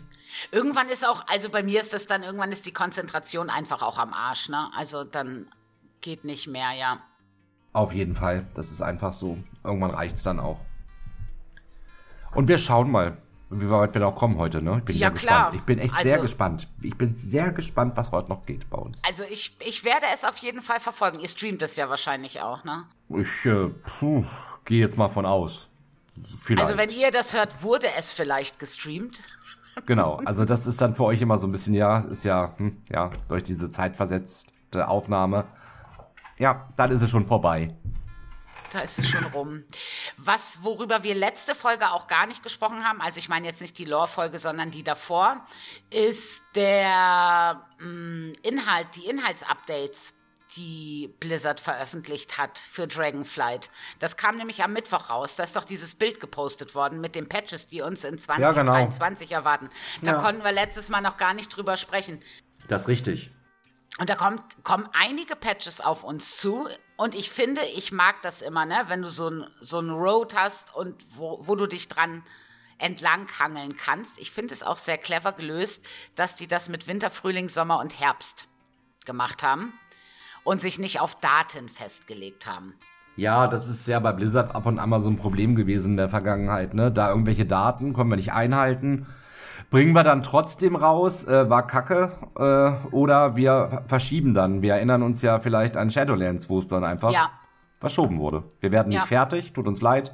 [0.51, 3.99] Irgendwann ist auch, also bei mir ist das dann, irgendwann ist die Konzentration einfach auch
[3.99, 4.71] am Arsch, ne?
[4.77, 5.47] Also dann
[6.01, 6.99] geht nicht mehr, ja.
[7.73, 9.39] Auf jeden Fall, das ist einfach so.
[9.65, 10.61] Irgendwann reicht's dann auch.
[12.35, 13.17] Und wir schauen mal,
[13.53, 14.79] wie weit wir noch kommen heute, ne?
[14.79, 15.51] Ich bin Ja, sehr klar.
[15.51, 15.55] gespannt.
[15.61, 16.69] Ich bin echt Also- sehr gespannt.
[16.83, 19.01] Ich bin sehr gespannt, was heute noch geht bei uns.
[19.07, 21.19] Also ich, ich werde es auf jeden Fall verfolgen.
[21.21, 22.85] Ihr streamt es ja wahrscheinlich auch, ne?
[23.11, 23.71] Ich äh,
[24.65, 25.69] gehe jetzt mal von aus.
[26.43, 26.63] Vielleicht.
[26.67, 29.21] Also wenn ihr das hört, wurde es vielleicht gestreamt.
[29.87, 32.83] Genau, also das ist dann für euch immer so ein bisschen, ja, ist ja, hm,
[32.91, 35.47] ja, durch diese zeitversetzte Aufnahme.
[36.39, 37.75] Ja, dann ist es schon vorbei.
[38.73, 39.65] Da ist es schon rum.
[40.17, 43.79] Was, worüber wir letzte Folge auch gar nicht gesprochen haben, also ich meine jetzt nicht
[43.79, 45.47] die Lore-Folge, sondern die davor,
[45.91, 50.15] ist der mh, mm, Inhalt, die Inhaltsupdates
[50.57, 53.69] die Blizzard veröffentlicht hat für Dragonflight.
[53.99, 55.37] Das kam nämlich am Mittwoch raus.
[55.37, 59.39] Da ist doch dieses Bild gepostet worden mit den Patches, die uns in 2023 ja,
[59.39, 59.49] genau.
[59.49, 59.71] erwarten.
[60.03, 60.21] Da ja.
[60.21, 62.23] konnten wir letztes Mal noch gar nicht drüber sprechen.
[62.69, 63.31] Das ist richtig.
[63.99, 66.69] Und da kommt, kommen einige Patches auf uns zu.
[67.03, 68.85] Und ich finde, ich mag das immer, ne?
[68.87, 72.23] wenn du so ein, so ein Road hast und wo, wo du dich dran
[72.79, 74.21] entlanghangeln kannst.
[74.21, 75.85] Ich finde es auch sehr clever gelöst,
[76.15, 78.47] dass die das mit Winter, Frühling, Sommer und Herbst
[79.05, 79.73] gemacht haben
[80.45, 82.75] und sich nicht auf Daten festgelegt haben.
[83.17, 85.97] Ja, das ist ja bei Blizzard ab und an mal so ein Problem gewesen in
[85.97, 86.73] der Vergangenheit.
[86.73, 86.93] Ne?
[86.93, 89.09] Da irgendwelche Daten können wir nicht einhalten.
[89.73, 94.61] Bringen wir dann trotzdem raus, äh, war kacke, äh, oder wir verschieben dann.
[94.61, 97.31] Wir erinnern uns ja vielleicht an Shadowlands, wo es dann einfach ja.
[97.81, 98.45] verschoben wurde.
[98.61, 99.01] Wir werden ja.
[99.01, 100.13] nicht fertig, tut uns leid.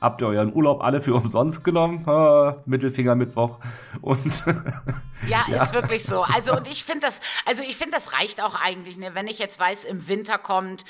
[0.00, 2.06] Habt ihr euren Urlaub alle für umsonst genommen?
[2.08, 3.58] Äh, Mittelfinger Mittwoch
[4.00, 4.46] und
[5.28, 6.22] ja, ja, ist wirklich so.
[6.22, 8.96] Also und ich finde das, also ich finde das reicht auch eigentlich.
[8.96, 9.10] Ne?
[9.12, 10.86] Wenn ich jetzt weiß, im Winter kommt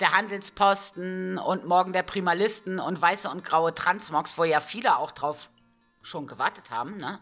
[0.00, 5.10] der Handelsposten und morgen der Primalisten und weiße und graue Transmogs, wo ja viele auch
[5.10, 5.50] drauf
[6.08, 6.96] schon gewartet haben.
[6.98, 7.20] Ne?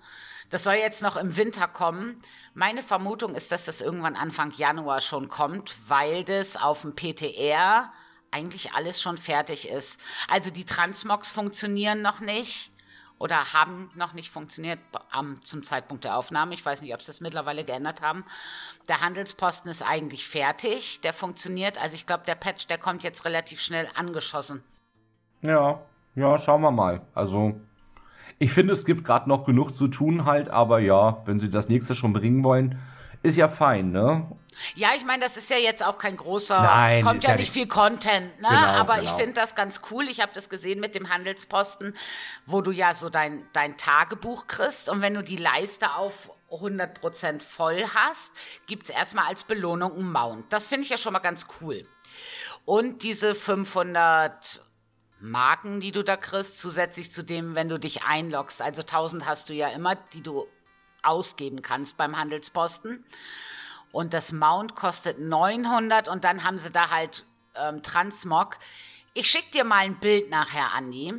[0.50, 2.20] Das soll jetzt noch im Winter kommen.
[2.54, 7.92] Meine Vermutung ist, dass das irgendwann Anfang Januar schon kommt, weil das auf dem PTR
[8.30, 9.98] eigentlich alles schon fertig ist.
[10.28, 12.70] Also die Transmogs funktionieren noch nicht
[13.18, 14.78] oder haben noch nicht funktioniert
[15.10, 16.54] am, zum Zeitpunkt der Aufnahme.
[16.54, 18.24] Ich weiß nicht, ob sie das mittlerweile geändert haben.
[18.88, 21.80] Der Handelsposten ist eigentlich fertig, der funktioniert.
[21.80, 24.62] Also ich glaube, der Patch, der kommt jetzt relativ schnell angeschossen.
[25.42, 25.80] Ja,
[26.14, 27.02] ja, schauen wir mal.
[27.14, 27.58] Also
[28.38, 31.68] ich finde, es gibt gerade noch genug zu tun halt, aber ja, wenn sie das
[31.68, 32.78] nächste schon bringen wollen,
[33.22, 34.30] ist ja fein, ne?
[34.74, 37.36] Ja, ich meine, das ist ja jetzt auch kein großer, Nein, es kommt ja, ja,
[37.36, 38.48] nicht viel Content, ne?
[38.48, 39.04] Genau, aber genau.
[39.04, 40.08] ich finde das ganz cool.
[40.08, 41.94] Ich habe das gesehen mit dem Handelsposten,
[42.46, 47.42] wo du ja so dein, dein Tagebuch kriegst und wenn du die Leiste auf 100%
[47.42, 48.32] voll hast,
[48.66, 50.52] gibt es erstmal als Belohnung einen Mount.
[50.52, 51.86] Das finde ich ja schon mal ganz cool.
[52.64, 54.62] Und diese 500
[55.20, 58.60] Marken, die du da kriegst, zusätzlich zu dem, wenn du dich einloggst.
[58.60, 60.46] Also 1000 hast du ja immer, die du
[61.02, 63.04] ausgeben kannst beim Handelsposten.
[63.92, 68.58] Und das Mount kostet 900 und dann haben sie da halt ähm, Transmog.
[69.14, 71.14] Ich schicke dir mal ein Bild nachher, Andi.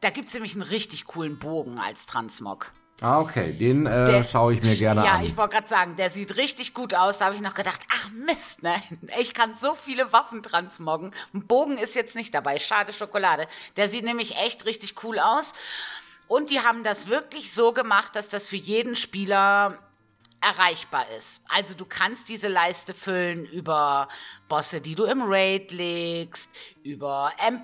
[0.00, 2.72] Da gibt es nämlich einen richtig coolen Bogen als Transmog.
[3.00, 5.20] Ah, okay, den äh, schaue ich mir gerne ja, an.
[5.22, 7.18] Ja, ich wollte gerade sagen, der sieht richtig gut aus.
[7.18, 8.74] Da habe ich noch gedacht, ach Mist, ne?
[9.20, 11.12] Ich kann so viele Waffen transmoggen.
[11.32, 12.58] Ein Bogen ist jetzt nicht dabei.
[12.58, 13.46] Schade Schokolade.
[13.76, 15.54] Der sieht nämlich echt richtig cool aus.
[16.26, 19.78] Und die haben das wirklich so gemacht, dass das für jeden Spieler
[20.40, 21.42] erreichbar ist.
[21.48, 24.08] Also du kannst diese Leiste füllen über
[24.48, 26.50] Bosse, die du im Raid legst,
[26.82, 27.62] über M+,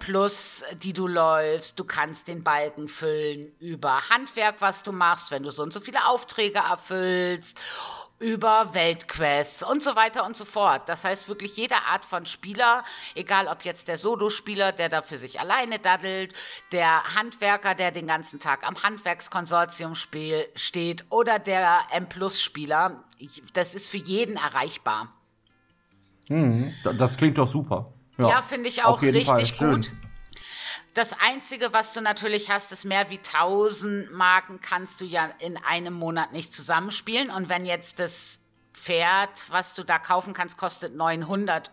[0.82, 1.78] die du läufst.
[1.78, 5.80] Du kannst den Balken füllen über Handwerk, was du machst, wenn du so und so
[5.80, 7.58] viele Aufträge erfüllst
[8.24, 10.88] über Weltquests und so weiter und so fort.
[10.88, 12.82] Das heißt wirklich jede Art von Spieler,
[13.14, 16.32] egal ob jetzt der Solo-Spieler, der da für sich alleine daddelt,
[16.72, 23.04] der Handwerker, der den ganzen Tag am Handwerkskonsortium steht oder der M-Plus-Spieler,
[23.52, 25.12] das ist für jeden erreichbar.
[26.28, 27.92] Hm, das klingt doch super.
[28.16, 29.90] Ja, ja finde ich auch richtig gut.
[30.94, 35.56] Das Einzige, was du natürlich hast, ist mehr wie 1000 Marken kannst du ja in
[35.56, 37.30] einem Monat nicht zusammenspielen.
[37.30, 38.38] Und wenn jetzt das
[38.72, 41.72] Pferd, was du da kaufen kannst, kostet 900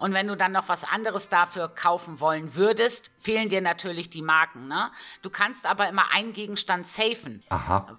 [0.00, 4.20] und wenn du dann noch was anderes dafür kaufen wollen würdest, fehlen dir natürlich die
[4.20, 4.66] Marken.
[4.66, 4.90] Ne?
[5.22, 7.44] Du kannst aber immer einen Gegenstand safen.
[7.50, 7.98] Aha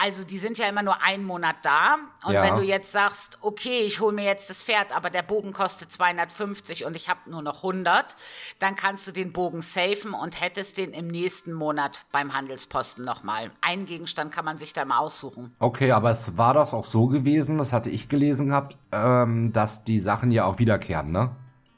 [0.00, 1.96] also die sind ja immer nur einen Monat da.
[2.24, 2.42] Und ja.
[2.42, 5.92] wenn du jetzt sagst, okay, ich hole mir jetzt das Pferd, aber der Bogen kostet
[5.92, 8.16] 250 und ich habe nur noch 100,
[8.58, 13.50] dann kannst du den Bogen safen und hättest den im nächsten Monat beim Handelsposten nochmal.
[13.60, 15.54] Einen Gegenstand kann man sich da mal aussuchen.
[15.58, 19.84] Okay, aber es war doch auch so gewesen, das hatte ich gelesen gehabt, ähm, dass
[19.84, 21.30] die Sachen ja auch wiederkehren, ne?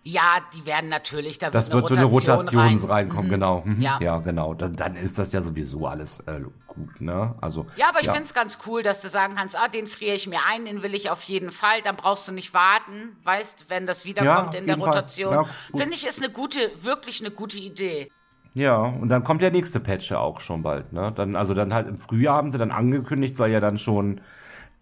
[0.06, 2.76] Ja, die werden natürlich, da das wird, wird so eine Rotation rein.
[2.76, 3.30] reinkommen, mhm.
[3.30, 3.62] genau.
[3.64, 3.80] Mhm.
[3.80, 3.98] Ja.
[4.02, 4.52] ja, genau.
[4.52, 7.34] Dann, dann, ist das ja sowieso alles äh, gut, ne?
[7.40, 7.64] Also.
[7.76, 8.12] Ja, aber ich ja.
[8.12, 10.82] finde es ganz cool, dass du sagen kannst, ah, den friere ich mir ein, den
[10.82, 11.80] will ich auf jeden Fall.
[11.82, 15.32] Dann brauchst du nicht warten, weißt, wenn das wiederkommt ja, in der Rotation.
[15.32, 18.12] Ja, finde ich ist eine gute, wirklich eine gute Idee.
[18.52, 21.12] Ja, und dann kommt der nächste Patch ja auch schon bald, ne?
[21.14, 24.20] Dann, also dann halt im Frühjahr haben sie dann angekündigt, soll ja dann schon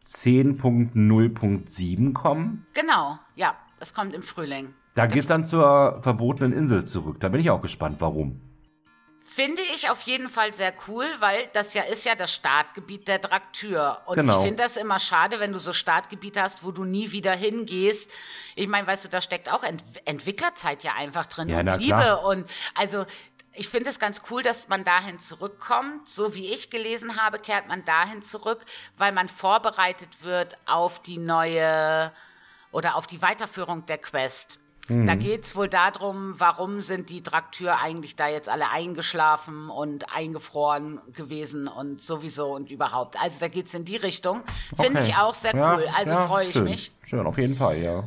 [0.04, 2.66] 10.0.7 kommen.
[2.74, 4.74] Genau, ja, das kommt im Frühling.
[4.94, 7.18] Da geht's dann zur verbotenen Insel zurück.
[7.20, 8.40] Da bin ich auch gespannt, warum.
[9.20, 13.18] Finde ich auf jeden Fall sehr cool, weil das ja ist ja das Startgebiet der
[13.18, 14.02] Draktür.
[14.04, 14.36] Und Genau.
[14.40, 18.10] ich finde das immer schade, wenn du so Startgebiete hast, wo du nie wieder hingehst.
[18.56, 21.74] Ich meine, weißt du, da steckt auch Ent Entwicklerzeit ja einfach drin Ja, und na
[21.76, 21.96] Liebe.
[21.96, 22.24] klar.
[22.24, 23.06] Und also
[23.54, 26.06] ich finde es ganz cool, dass man dahin zurückkommt.
[26.10, 28.60] So wie ich gelesen habe, kehrt man dahin zurück,
[28.98, 32.12] weil man vorbereitet wird auf die neue
[32.70, 34.58] oder auf die Weiterführung der Quest.
[34.88, 35.06] Mhm.
[35.06, 40.12] Da geht es wohl darum, warum sind die Draktür eigentlich da jetzt alle eingeschlafen und
[40.14, 43.20] eingefroren gewesen und sowieso und überhaupt.
[43.20, 44.42] Also da geht es in die Richtung.
[44.74, 45.08] Finde Okay.
[45.10, 45.86] ich auch sehr Ja, cool.
[45.96, 46.64] Also ja, freue ich schön.
[46.64, 46.90] mich.
[47.04, 48.04] Schön, auf jeden Fall, ja.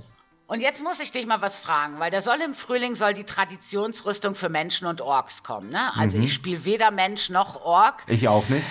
[0.48, 3.24] Und jetzt muss ich dich mal was fragen, weil da soll im Frühling soll die
[3.24, 5.72] Traditionsrüstung für Menschen und Orks kommen.
[5.72, 5.92] Ne?
[5.96, 8.04] Also ich spiele weder Mensch noch Ork.
[8.06, 8.66] Ich auch nicht.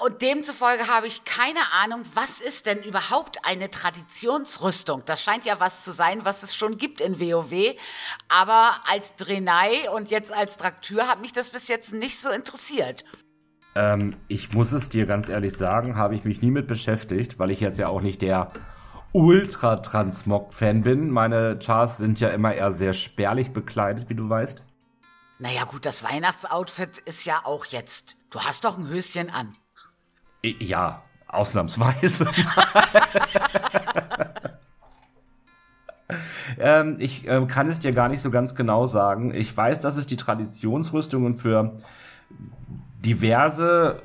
[0.00, 5.04] Und demzufolge habe ich keine Ahnung, was ist denn überhaupt eine Traditionsrüstung?
[5.06, 7.76] Das scheint ja was zu sein, was es schon gibt in WoW.
[8.28, 13.04] Aber als Drenai und jetzt als Traktür hat mich das bis jetzt nicht so interessiert.
[13.76, 17.52] Ähm, ich muss es dir ganz ehrlich sagen, habe ich mich nie mit beschäftigt, weil
[17.52, 18.50] ich jetzt ja auch nicht der
[19.12, 21.10] Ultra-Transmog-Fan bin.
[21.10, 24.62] Meine Chars sind ja immer eher sehr spärlich bekleidet, wie du weißt.
[25.38, 28.16] Naja gut, das Weihnachtsoutfit ist ja auch jetzt.
[28.30, 29.54] Du hast doch ein Höschen an.
[30.42, 32.28] Ja, ausnahmsweise.
[36.58, 39.34] ähm, ich ähm, kann es dir gar nicht so ganz genau sagen.
[39.34, 41.80] Ich weiß, dass es die Traditionsrüstungen für
[43.04, 44.02] diverse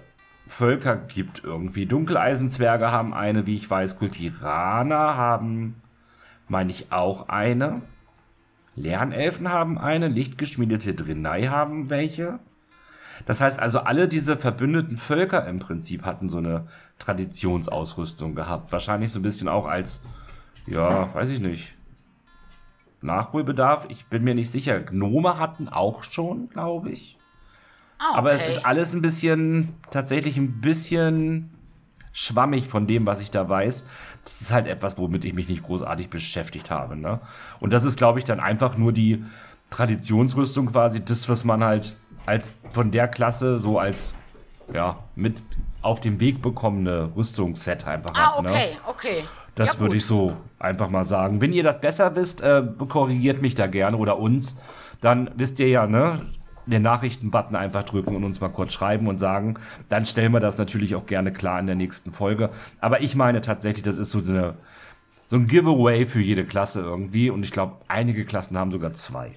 [0.58, 1.86] Völker gibt irgendwie.
[1.86, 5.82] Dunkeleisenzwerge haben eine, wie ich weiß, Kultiraner haben,
[6.48, 7.82] meine ich, auch eine.
[8.76, 12.40] Lernelfen haben eine, lichtgeschmiedete Drenai haben welche.
[13.26, 16.68] Das heißt also, alle diese verbündeten Völker im Prinzip hatten so eine
[17.00, 18.72] Traditionsausrüstung gehabt.
[18.72, 20.02] Wahrscheinlich so ein bisschen auch als,
[20.68, 21.76] ja, weiß ich nicht,
[23.02, 23.86] Nachholbedarf.
[23.90, 24.80] Ich bin mir nicht sicher.
[24.80, 27.18] Gnome hatten auch schon, glaube ich.
[28.04, 28.44] Ah, Aber okay.
[28.48, 31.52] es ist alles ein bisschen, tatsächlich ein bisschen
[32.12, 33.86] schwammig von dem, was ich da weiß.
[34.24, 36.96] Das ist halt etwas, womit ich mich nicht großartig beschäftigt habe.
[36.96, 37.20] Ne?
[37.60, 39.24] Und das ist, glaube ich, dann einfach nur die
[39.70, 41.96] Traditionsrüstung quasi, das, was man halt
[42.26, 44.14] als von der Klasse so als
[44.74, 45.42] ja mit
[45.82, 48.44] auf den Weg bekommene Rüstungsset einfach ah, hat.
[48.44, 48.50] Ne?
[48.50, 49.24] okay, okay.
[49.56, 51.42] Das Ja, würde ich so einfach mal sagen.
[51.42, 54.56] Wenn ihr das besser wisst, äh, korrigiert mich da gerne oder uns.
[55.02, 56.22] Dann wisst ihr ja, ne?
[56.72, 59.56] Den Nachrichtenbutton einfach drücken und uns mal kurz schreiben und sagen.
[59.90, 62.50] Dann stellen wir das natürlich auch gerne klar in der nächsten Folge.
[62.80, 64.56] Aber ich meine tatsächlich, das ist so eine,
[65.28, 67.30] so ein Giveaway für jede Klasse irgendwie.
[67.30, 69.34] Und ich glaube, einige Klassen haben sogar zwei.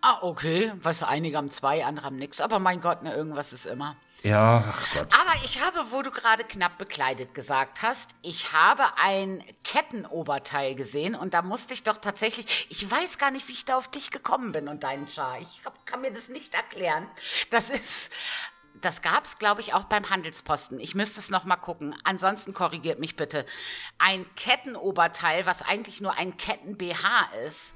[0.00, 0.72] Ah, okay.
[0.82, 2.40] Weißt du, einige haben zwei, andere haben nichts.
[2.40, 3.94] Aber mein Gott, ne, irgendwas ist immer.
[4.22, 5.08] Ja, ach Gott.
[5.12, 11.14] Aber ich habe, wo du gerade knapp bekleidet gesagt hast, ich habe ein Kettenoberteil gesehen
[11.16, 14.10] und da musste ich doch tatsächlich, ich weiß gar nicht, wie ich da auf dich
[14.10, 15.38] gekommen bin und deinen Char.
[15.40, 17.08] Ich hab, kann mir das nicht erklären.
[17.50, 18.10] Das ist,
[18.84, 20.78] das gab es, glaube ich, auch beim Handelsposten.
[20.80, 21.94] Ich müsste es noch mal gucken.
[22.04, 23.46] Ansonsten korrigiert mich bitte.
[23.98, 27.74] Ein Kettenoberteil, was eigentlich nur ein Ketten-BH ist.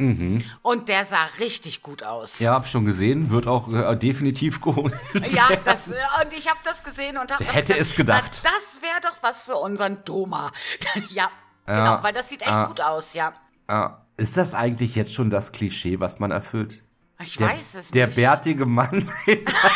[0.63, 2.39] Und der sah richtig gut aus.
[2.41, 3.31] Ja, hab schon gesehen.
[3.31, 4.95] Wird auch äh, definitiv geholt.
[5.31, 8.41] Ja, das, äh, und ich habe das gesehen und habe hätte es gedacht?
[8.45, 10.53] Na, das wäre doch was für unseren Doma.
[11.11, 11.31] ja,
[11.67, 12.67] Ja, genau, weil das sieht echt ja.
[12.67, 13.33] gut aus, ja.
[13.69, 16.83] Ah, ist das eigentlich jetzt schon das Klischee, was man erfüllt?
[17.23, 18.17] Ich Der, weiß es der nicht.
[18.17, 19.71] bärtige Mann hinter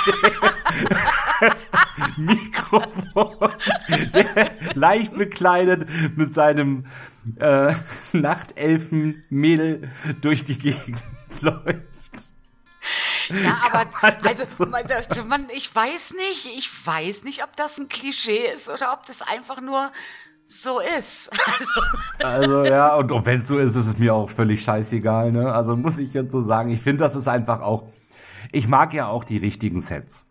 [2.16, 3.52] dem Mikrofon,
[4.14, 6.86] der leicht bekleidet mit seinem
[7.38, 7.72] äh,
[8.12, 11.02] Nachtelfen-Mädel durch die Gegend
[11.40, 11.80] läuft.
[13.30, 17.88] ja, aber man also, so man, ich weiß nicht, ich weiß nicht, ob das ein
[17.88, 19.92] Klischee ist oder ob das einfach nur
[20.50, 21.30] so ist.
[21.46, 21.80] Also,
[22.24, 25.52] Also ja, und, und wenn es so ist, ist es mir auch völlig scheißegal, ne?
[25.52, 27.84] Also muss ich jetzt so sagen, ich finde, das ist einfach auch,
[28.52, 30.26] ich mag ja auch die richtigen Sets.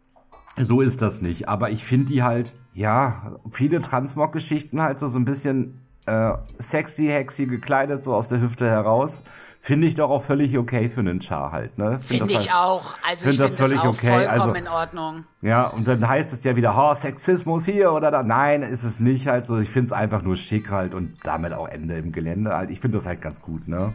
[0.57, 5.17] So ist das nicht, aber ich finde die halt, ja, viele Transmog-Geschichten halt so, so
[5.17, 9.23] ein bisschen äh, sexy, hexy gekleidet, so aus der Hüfte heraus,
[9.61, 11.99] finde ich doch auch völlig okay für einen Char halt, ne?
[11.99, 12.95] Finde das ich halt, auch.
[13.07, 15.25] Also find ich das finde das völlig auch okay, vollkommen also- in Ordnung.
[15.41, 18.23] Ja, und dann heißt es ja wieder, oh, Sexismus hier oder da.
[18.23, 19.57] Nein, ist es nicht halt so.
[19.57, 22.69] Ich finde es einfach nur schick halt und damit auch Ende im Gelände halt.
[22.71, 23.93] Ich finde das halt ganz gut, ne?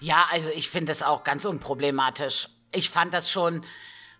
[0.00, 2.48] Ja, also ich finde das auch ganz unproblematisch.
[2.72, 3.62] Ich fand das schon,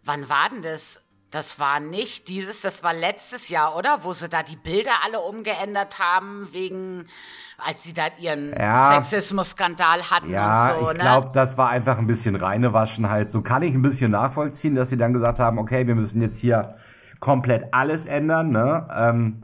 [0.04, 1.00] wann war denn das?
[1.30, 3.98] Das war nicht dieses, das war letztes Jahr, oder?
[4.02, 7.04] Wo sie da die Bilder alle umgeändert haben, wegen,
[7.58, 8.94] als sie da ihren Ja.
[9.02, 11.02] Sexismus-Skandal hatten Ja, und so, ich ne?
[11.02, 13.28] glaube, das war einfach ein bisschen Reinewaschen halt.
[13.30, 16.38] So kann ich ein bisschen nachvollziehen, dass sie dann gesagt haben, okay, wir müssen jetzt
[16.40, 16.74] hier
[17.20, 18.88] komplett alles ändern, ne?
[18.96, 19.42] Ähm,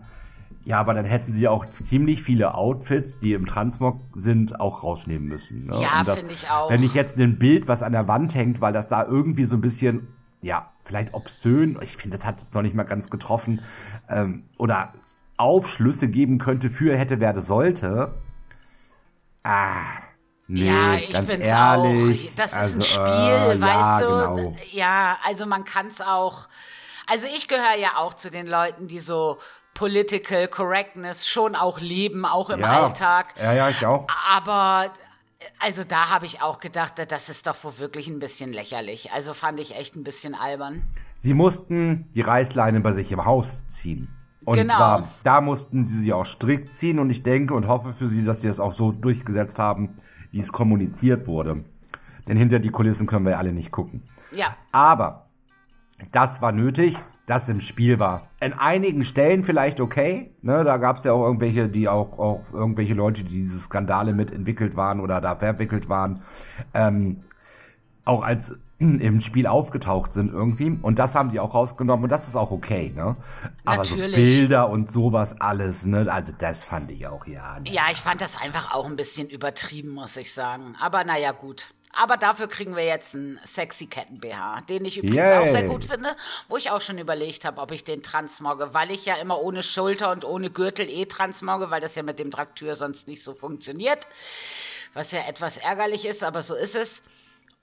[0.64, 5.28] ja, aber dann hätten sie auch ziemlich viele Outfits, die im Transmog sind, auch rausnehmen
[5.28, 5.66] müssen.
[5.66, 5.82] Ne?
[5.82, 6.70] Ja, finde ich auch.
[6.70, 9.58] Wenn ich jetzt ein Bild, was an der Wand hängt, weil das da irgendwie so
[9.58, 10.08] ein bisschen
[10.40, 13.62] ja, vielleicht obszön, ich finde, das hat es noch nicht mal ganz getroffen,
[14.08, 14.92] ähm, oder
[15.36, 18.14] Aufschlüsse geben könnte für hätte, werde, sollte.
[19.42, 19.82] Ah,
[20.46, 22.30] nee, ja, ich ganz find's ehrlich.
[22.30, 22.36] Auch.
[22.36, 24.36] Das ist also, ein Spiel, äh, weißt ja, du?
[24.36, 24.56] Genau.
[24.72, 26.48] Ja, also man kann es auch.
[27.06, 29.38] Also ich gehöre ja auch zu den Leuten, die so
[29.74, 32.84] Political Correctness schon auch leben, auch im Ja.
[32.84, 33.34] Alltag.
[33.36, 34.06] Ja, ja, ich auch.
[34.30, 34.90] Aber
[35.58, 39.12] also da habe ich auch gedacht, das ist doch wohl wirklich ein bisschen lächerlich.
[39.12, 40.82] Also fand ich echt ein bisschen albern.
[41.18, 44.08] Sie mussten die Reißleine bei sich im Haus ziehen.
[44.44, 44.74] Und Genau.
[44.74, 48.24] zwar, da mussten sie sie auch strikt ziehen und ich denke und hoffe für sie,
[48.24, 49.96] dass sie das auch so durchgesetzt haben,
[50.32, 51.64] wie es kommuniziert wurde.
[52.28, 54.02] Denn hinter die Kulissen können wir ja alle nicht gucken.
[54.32, 55.26] Ja, Aber
[56.12, 58.28] das war nötig, das im Spiel war.
[58.40, 60.30] In einigen Stellen vielleicht okay.
[60.42, 64.12] Ne, da gab es ja auch irgendwelche, die auch, auch irgendwelche Leute, die diese Skandale
[64.12, 66.20] mitentwickelt waren oder da verwickelt waren,
[66.74, 67.22] ähm,
[68.04, 70.78] auch als im Spiel aufgetaucht sind irgendwie.
[70.82, 73.16] Und das haben sie auch rausgenommen und das ist auch okay, ne?
[73.64, 73.96] Aber so.
[73.96, 76.06] Bilder und sowas alles, ne?
[76.12, 77.60] Also das fand ich auch, ja.
[77.60, 77.70] Ne?
[77.70, 80.76] ja, ich fand das einfach auch ein bisschen übertrieben, muss ich sagen.
[80.80, 81.68] Aber naja, gut.
[81.96, 85.38] Aber dafür kriegen wir jetzt einen sexy Ketten-BH, den ich übrigens Yay.
[85.38, 86.16] auch sehr gut finde,
[86.48, 89.62] wo ich auch schon überlegt habe, ob ich den transmogge, weil ich ja immer ohne
[89.62, 93.34] Schulter und ohne Gürtel eh transmogge, weil das ja mit dem Traktür sonst nicht so
[93.34, 94.06] funktioniert.
[94.92, 97.02] Was ja etwas ärgerlich ist, aber so ist es.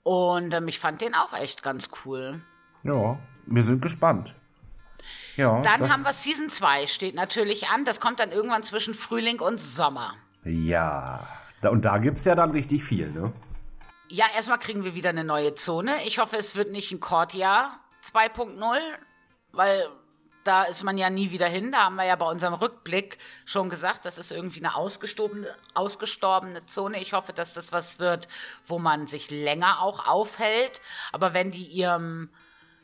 [0.02, 2.40] Und ähm, ich fand den auch echt ganz cool.
[2.82, 4.34] Ja, wir sind gespannt.
[5.36, 7.84] Ja, Dann haben wir Season 2, steht natürlich an.
[7.84, 10.14] Das kommt dann irgendwann zwischen Frühling und Sommer.
[10.44, 11.26] Ja,
[11.62, 13.32] und da gibt's ja dann richtig viel, ne?
[14.12, 16.04] Ja, erstmal kriegen wir wieder eine neue Zone.
[16.04, 17.70] Ich hoffe, es wird nicht ein Courtyard
[18.04, 18.76] 2.0,
[19.52, 19.88] weil
[20.44, 21.72] da ist man ja nie wieder hin.
[21.72, 26.66] Da haben wir ja bei unserem Rückblick schon gesagt, das ist irgendwie eine ausgestorbene, ausgestorbene
[26.66, 27.00] Zone.
[27.00, 28.28] Ich hoffe, dass das was wird,
[28.66, 30.82] wo man sich länger auch aufhält.
[31.12, 32.28] Aber wenn die ihrem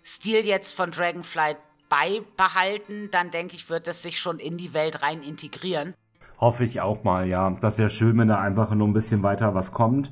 [0.02, 1.58] Stil jetzt von Dragonflight
[1.90, 5.92] beibehalten, dann denke ich, wird es sich schon in die Welt rein integrieren.
[6.40, 7.50] Hoffe ich auch mal, ja.
[7.60, 10.10] Das wäre schön, wenn da einfach nur ein bisschen weiter was kommt.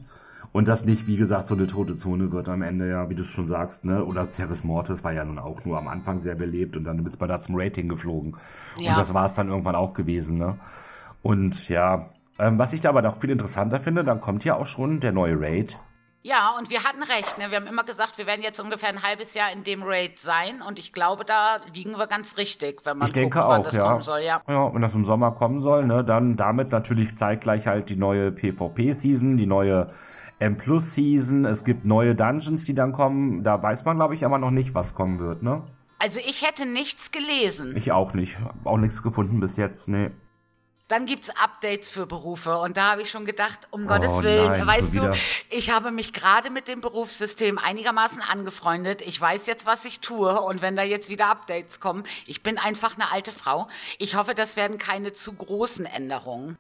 [0.56, 3.20] Und das nicht, wie gesagt, so eine tote Zone wird am Ende, ja, wie du
[3.20, 4.02] es schon sagst, ne?
[4.02, 7.20] Oder Terrace Mortis war ja nun auch nur am Anfang sehr belebt und dann ist
[7.20, 8.38] man da zum Rating geflogen.
[8.78, 8.92] Ja.
[8.92, 10.58] Und das war es dann irgendwann auch gewesen, ne?
[11.20, 14.64] Und ja, ähm, was ich da aber noch viel interessanter finde, dann kommt ja auch
[14.64, 15.78] schon der neue Raid.
[16.22, 17.36] Ja, und wir hatten recht.
[17.36, 17.50] Ne?
[17.50, 20.62] Wir haben immer gesagt, wir werden jetzt ungefähr ein halbes Jahr in dem Raid sein.
[20.66, 23.64] Und ich glaube, da liegen wir ganz richtig, wenn man Ich denke guckt, wann auch,
[23.66, 23.82] das ja.
[23.82, 24.20] kommen soll.
[24.20, 24.40] Ja.
[24.48, 28.32] Ja, wenn das im Sommer kommen soll, ne, dann damit natürlich zeitgleich halt die neue
[28.32, 29.90] PvP-Season, die neue
[30.38, 31.44] M-Plus-Season.
[31.44, 33.42] Es gibt neue Dungeons, die dann kommen.
[33.44, 35.62] Da weiß man, glaube ich, aber noch nicht, was kommen wird, ne?
[35.98, 37.74] Also ich hätte nichts gelesen.
[37.76, 38.38] Ich auch nicht.
[38.40, 40.10] Hab auch nichts gefunden bis jetzt, nee.
[40.88, 42.58] Dann gibt's Updates für Berufe.
[42.58, 45.16] Und da habe ich schon gedacht, um Oh Gottes Willen, nein, weißt du, wieder.
[45.50, 49.02] ich habe mich gerade mit dem Berufssystem einigermaßen angefreundet.
[49.02, 50.40] Ich weiß jetzt, was ich tue.
[50.40, 53.66] Und wenn da jetzt wieder Updates kommen, ich bin einfach eine alte Frau.
[53.98, 56.56] Ich hoffe, das werden keine zu großen Änderungen.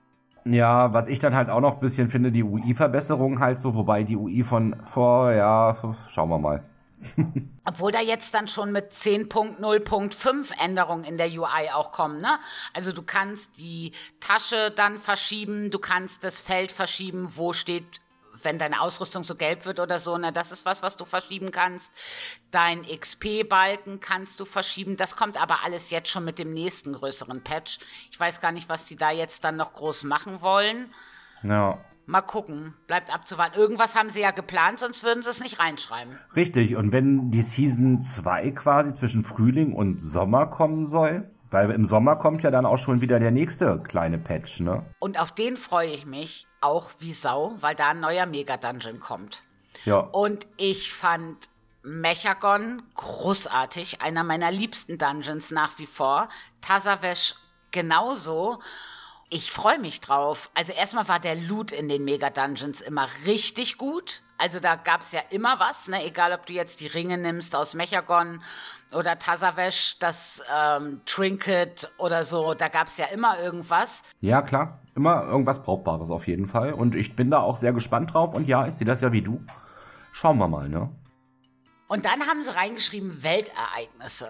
[0.48, 4.04] Ja, was ich dann halt auch noch ein bisschen finde, die UI-Verbesserung halt so, wobei
[4.04, 5.76] die UI von vor, ja,
[6.08, 6.62] schauen wir mal.
[7.64, 12.38] Obwohl da jetzt dann schon mit 10.0.5 Änderungen in der UI auch kommen, ne?
[12.72, 13.90] Also du kannst die
[14.20, 17.84] Tasche dann verschieben, du kannst das Feld verschieben, wo steht,
[18.46, 20.32] wenn deine Ausrüstung so gelb wird oder so, ne?
[20.32, 21.90] Das ist was, was du verschieben kannst.
[22.52, 24.96] Dein XP-Balken kannst du verschieben.
[24.96, 27.80] Das kommt aber alles jetzt schon mit dem nächsten größeren Patch.
[28.10, 30.94] Ich weiß gar nicht, was die da jetzt dann noch groß machen wollen.
[31.42, 31.78] Ja.
[32.06, 33.58] Mal gucken, bleibt abzuwarten.
[33.58, 36.16] Irgendwas haben sie ja geplant, sonst würden sie es nicht reinschreiben.
[36.36, 41.84] Richtig, und wenn die Season 2 quasi zwischen Frühling und Sommer kommen soll, weil im
[41.84, 44.84] Sommer kommt ja dann auch schon wieder der nächste kleine Patch, ne?
[45.00, 49.42] Und auf den freue ich mich auch wie Sau, weil da ein neuer Mega-Dungeon kommt.
[49.84, 49.98] Ja.
[49.98, 51.48] Und ich fand
[51.82, 56.28] Mechagon großartig, einer meiner liebsten Dungeons nach wie vor.
[56.60, 57.36] Tazavesh
[57.70, 58.60] genauso.
[59.30, 60.50] Ich freue mich drauf.
[60.54, 64.22] Also erstmal war der Loot in den Mega-Dungeons immer richtig gut.
[64.38, 66.04] Also da gab es ja immer was, ne?
[66.04, 68.42] egal ob du jetzt die Ringe nimmst aus Mechagon
[68.92, 74.02] oder Tazavesh, das ähm, Trinket oder so, da gab es ja immer irgendwas.
[74.20, 74.80] Ja, klar.
[74.94, 76.72] Immer irgendwas Brauchbares auf jeden Fall.
[76.72, 78.34] Und ich bin da auch sehr gespannt drauf.
[78.34, 79.40] Und ja, ich sehe das ja wie du.
[80.12, 80.90] Schauen wir mal, ne?
[81.88, 84.28] Und dann haben sie reingeschrieben Weltereignisse.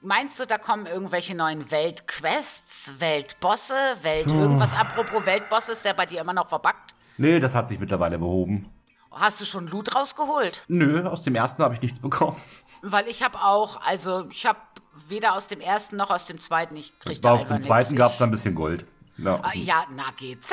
[0.00, 4.74] Meinst du, da kommen irgendwelche neuen Weltquests, Weltbosse, Welt irgendwas?
[4.74, 6.96] Apropos Weltbosse, ist der bei dir immer noch verbuggt?
[7.18, 8.68] Nee, das hat sich mittlerweile behoben.
[9.12, 10.64] Hast du schon Loot rausgeholt?
[10.68, 12.36] Nö, aus dem ersten habe ich nichts bekommen.
[12.82, 14.58] Weil ich habe auch, also ich habe
[15.08, 18.14] weder aus dem ersten noch aus dem zweiten, ich krieg da einfach dem zweiten gab
[18.14, 18.84] es ein bisschen Gold.
[19.18, 20.52] Ja, Ah, ja na, GZ.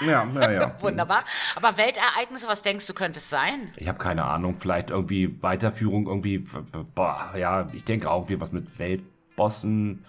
[0.00, 0.50] ja, ja.
[0.50, 0.76] ja.
[0.80, 1.24] Wunderbar.
[1.54, 3.72] Aber Weltereignisse, was denkst du, könnte es sein?
[3.76, 6.44] Ich habe keine Ahnung, vielleicht irgendwie Weiterführung, irgendwie,
[6.94, 10.04] boah, ja, ich denke auch wie was mit Weltbossen,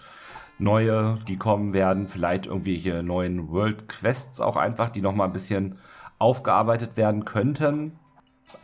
[0.58, 5.78] neue, die kommen werden, vielleicht irgendwelche neuen World Quests auch einfach, die nochmal ein bisschen
[6.24, 7.98] aufgearbeitet werden könnten.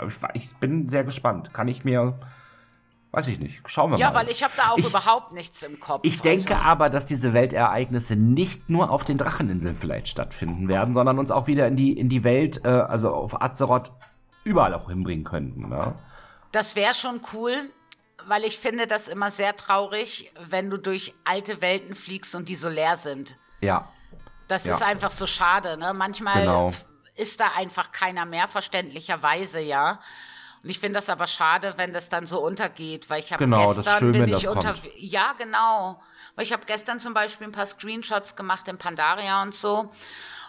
[0.06, 1.52] Ich, ich bin sehr gespannt.
[1.54, 2.18] Kann ich mir,
[3.12, 4.20] weiß ich nicht, schauen wir Ja, mal.
[4.20, 6.00] weil ich habe da auch Ich- überhaupt nichts im Kopf.
[6.04, 10.94] Ich denke Also, aber, dass diese Weltereignisse nicht nur auf den Dracheninseln vielleicht stattfinden werden,
[10.94, 13.90] sondern uns auch wieder in die, in die Welt, äh, also auf Azeroth,
[14.44, 15.68] überall auch hinbringen könnten.
[15.68, 15.94] Ne?
[16.52, 17.54] das wäre schon cool,
[18.26, 22.56] weil ich finde das immer sehr traurig, wenn du durch alte Welten fliegst und die
[22.56, 23.36] so leer sind.
[23.60, 23.88] Ja.
[24.48, 24.72] Das Ja.
[24.72, 25.76] ist einfach so schade.
[25.76, 25.94] Ne?
[25.94, 26.72] Manchmal Genau.
[27.20, 30.00] Ist da einfach keiner mehr, verständlicherweise, ja.
[30.62, 33.68] Und ich finde das aber schade, wenn das dann so untergeht, weil ich habe Genau,
[33.68, 34.90] das ist gestern schön, bin wenn ich das unter kommt.
[34.96, 36.02] ja genau,
[36.34, 39.90] weil ich habe gestern zum Beispiel ein paar Screenshots gemacht in Pandaria und so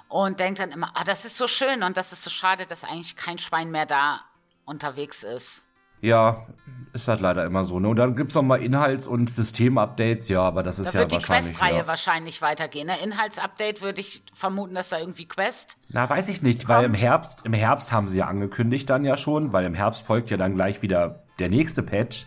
[0.09, 2.83] und denke dann immer, ah, das ist so schön und das ist so schade, dass
[2.83, 4.21] eigentlich kein Schwein mehr da
[4.65, 5.65] unterwegs ist.
[6.01, 6.45] Ja,
[6.93, 7.79] ist halt leider immer so.
[7.79, 7.87] Ne?
[7.87, 11.11] Und dann gibt's noch mal Inhalts- und Systemupdates, ja, aber das ist Da ja wird
[11.11, 11.53] die wahrscheinlich.
[11.53, 11.87] Quest-Reihe Ja.
[11.87, 12.87] wahrscheinlich weitergehen.
[12.87, 12.99] Ne?
[13.01, 15.77] Inhaltsupdate würde ich vermuten, dass da irgendwie Quest.
[15.89, 17.03] Na, weiß ich nicht, weil im Kommt.
[17.03, 20.37] Herbst, im Herbst haben sie ja angekündigt dann ja schon, weil im Herbst folgt ja
[20.37, 22.25] dann gleich wieder der nächste Patch.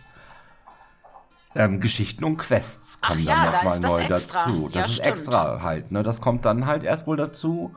[1.57, 4.69] Ähm, Geschichten und Quests Ach kommen ja, dann da nochmal das neu dazu.
[4.73, 5.07] Das Ja, ist stimmt.
[5.07, 6.03] extra halt, ne?
[6.03, 7.73] Das kommt dann halt erst wohl dazu.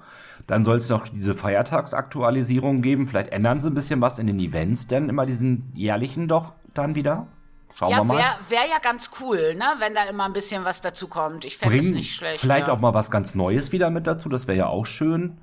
[0.46, 3.08] Dann soll es noch diese Feiertagsaktualisierung geben.
[3.08, 6.94] Vielleicht ändern sie ein bisschen was in den Events, denn immer diesen jährlichen doch dann
[6.94, 7.26] wieder.
[7.74, 8.16] Schauen wir Ja, mal.
[8.16, 9.64] wäre wär ja ganz cool, ne?
[9.78, 11.44] wenn da immer ein bisschen was dazu kommt.
[11.44, 12.40] Ich fände es nicht schlecht.
[12.40, 12.72] vielleicht ja.
[12.72, 15.38] auch mal was ganz Neues wieder mit dazu, das wäre ja auch schön.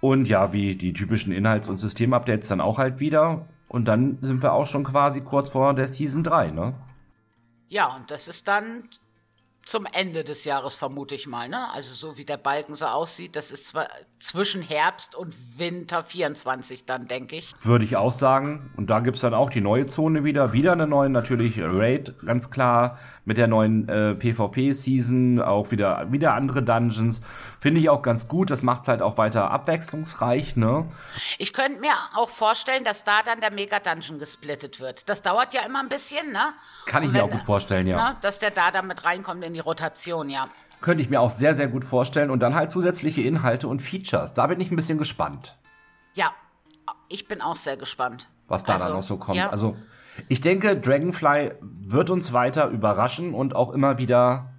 [0.00, 3.46] Und ja, wie die typischen Inhalts- und Systemupdates dann auch halt wieder.
[3.68, 6.74] Und dann sind wir auch schon quasi kurz vor der Season 3, ne?
[7.68, 8.84] Ja, und das ist dann
[9.68, 11.46] zum Ende des Jahres, vermute ich mal.
[11.46, 11.70] Ne?
[11.74, 13.88] Also so wie der Balken so aussieht, das ist zwar
[14.18, 17.54] zwischen Herbst und Winter 24 dann, denke ich.
[17.62, 18.70] Würde ich auch sagen.
[18.78, 20.54] Und da gibt's dann auch die neue Zone wieder.
[20.54, 22.98] Wieder eine neue, natürlich Raid, ganz klar.
[23.28, 25.42] Mit der neuen äh, PvP-Season.
[25.42, 27.20] Auch wieder, wieder andere Dungeons.
[27.60, 28.50] Finde ich auch ganz gut.
[28.50, 30.86] Das macht's halt auch weiter abwechslungsreich, ne?
[31.36, 35.06] Ich könnte mir auch vorstellen, dass da dann der Mega-Dungeon gesplittet wird.
[35.10, 36.54] Das dauert ja immer ein bisschen, ne?
[36.86, 38.12] Kann ich Und mir wenn- auch gut vorstellen, ja.
[38.12, 38.16] Ne?
[38.22, 40.46] Dass der da dann mit reinkommt in die Rotation, ja.
[40.80, 42.30] Könnte ich mir auch sehr, sehr gut vorstellen.
[42.30, 44.32] Und dann halt zusätzliche Inhalte und Features.
[44.32, 45.54] Da bin ich ein bisschen gespannt,
[46.14, 46.32] Ja,
[47.10, 48.26] ich bin auch sehr gespannt.
[48.46, 49.36] was da Also, dann noch so kommt.
[49.36, 49.50] ja.
[49.50, 49.76] Also,
[50.28, 54.52] ich denke, Dragonfly wird uns weiter überraschen und auch immer wieder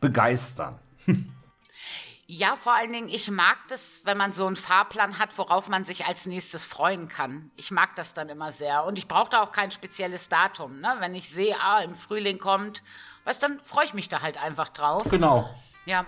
[0.00, 0.78] begeistern.
[2.26, 5.84] Ja, vor allen Dingen, ich mag das, wenn man so einen Fahrplan hat, worauf man
[5.84, 7.50] sich als nächstes freuen kann.
[7.56, 8.84] Ich mag das dann immer sehr.
[8.84, 10.80] Und ich brauche da auch kein spezielles Datum.
[10.80, 10.94] Ne?
[11.00, 12.82] Wenn ich sehe, ah, im Frühling kommt,
[13.24, 15.04] weißt dann freue ich mich da halt einfach drauf.
[15.10, 15.50] Genau.
[15.84, 16.06] Ja.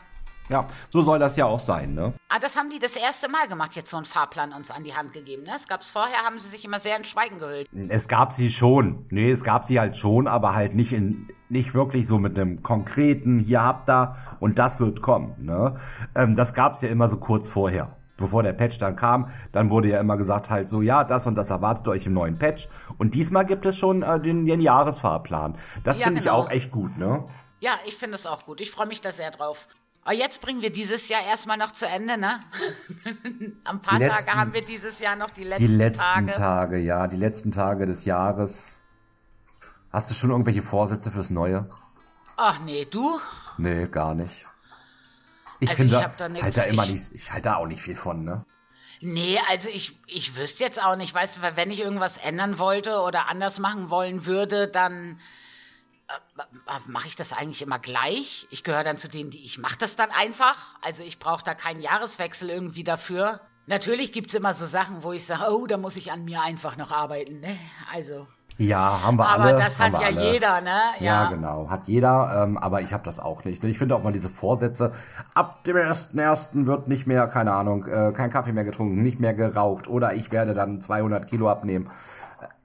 [0.48, 2.12] Ja, so soll das ja auch sein, ne?
[2.28, 4.94] Ah, das haben die das erste Mal gemacht, jetzt so einen Fahrplan uns an die
[4.94, 5.42] Hand gegeben.
[5.42, 5.52] Ne?
[5.56, 7.68] Es gab's vorher, haben sie sich immer sehr in Schweigen gehüllt.
[7.88, 9.06] Es gab sie schon.
[9.10, 12.62] Nee, es gab sie halt schon, aber halt nicht in, nicht wirklich so mit einem
[12.62, 15.76] konkreten, hier habt ihr und das wird kommen, ne?
[16.14, 17.96] Ähm, das gab's ja immer so kurz vorher.
[18.16, 21.34] Bevor der Patch dann kam, dann wurde ja immer gesagt halt so, ja, das und
[21.34, 22.68] das erwartet euch im neuen Patch.
[22.96, 25.56] Und diesmal gibt es schon äh, den, den Jahresfahrplan.
[25.84, 26.36] Das Ja, finde ich genau.
[26.38, 27.24] auch echt gut, ne?
[27.60, 28.60] Ja, ich finde es auch gut.
[28.60, 29.66] Ich freue mich da sehr drauf.
[30.06, 32.38] Aber jetzt bringen wir dieses Jahr erstmal noch zu Ende, ne?
[33.64, 36.30] Ein paar letzten- Tage haben wir dieses Jahr noch die letzten, Die letzten Tage.
[36.30, 38.80] Tage, ja, die letzten Tage des Jahres.
[39.92, 41.68] Hast du schon irgendwelche Vorsätze fürs Neue?
[42.36, 43.18] Ach nee, du?
[43.58, 44.46] Nee, gar nicht.
[45.58, 45.96] Ich Also finde,
[46.36, 48.44] ich halt da immer Ich- nicht, ich halte da auch nicht viel von, ne?
[49.00, 52.60] Nee, also ich, ich wüsste jetzt auch nicht, weißt du, weil wenn ich irgendwas ändern
[52.60, 55.18] wollte oder anders machen wollen würde, dann
[56.86, 58.46] mache ich das eigentlich immer gleich.
[58.50, 60.56] Ich gehöre dann zu denen, die ich mache das dann einfach.
[60.82, 63.40] Also ich brauche da keinen Jahreswechsel irgendwie dafür.
[63.66, 66.76] Natürlich gibt's immer so Sachen, wo ich sage, oh, da muss ich an mir einfach
[66.76, 67.40] noch arbeiten.
[67.40, 67.58] Ne?
[67.92, 68.28] Also,
[68.58, 69.58] Ja, haben wir aber alle.
[69.58, 70.32] das haben hat ja alle.
[70.32, 70.80] jeder, ne?
[71.00, 71.68] Ja, genau.
[71.68, 73.64] Hat jeder, ähm, aber ich habe das auch nicht.
[73.64, 74.92] Ich finde auch mal diese Vorsätze,
[75.34, 76.66] ab dem 1.1.
[76.66, 80.30] wird nicht mehr, keine Ahnung, äh, kein Kaffee mehr getrunken, nicht mehr geraucht oder ich
[80.30, 81.90] werde dann 200 Kilo abnehmen.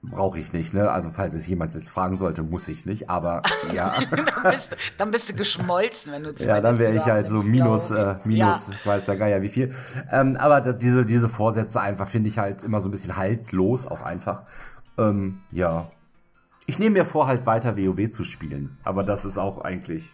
[0.04, 0.90] Brauche ich nicht, ne?
[0.90, 3.42] Also falls es jemand jetzt fragen sollte, muss ich nicht, aber
[3.72, 4.00] ja.
[4.10, 7.92] dann, bist, dann bist du geschmolzen, wenn du Ja, dann wäre ich halt so minus,
[7.92, 8.74] äh, minus, Ja.
[8.74, 9.72] ich weiß der Geier wie viel.
[10.10, 13.86] Ähm, aber das, diese, diese Vorsätze einfach finde ich halt immer so ein bisschen haltlos
[13.86, 14.42] auch einfach.
[14.98, 15.88] Ähm, ja.
[16.66, 18.76] Ich nehme mir vor, halt weiter WoW zu spielen.
[18.82, 20.10] Aber das ist auch eigentlich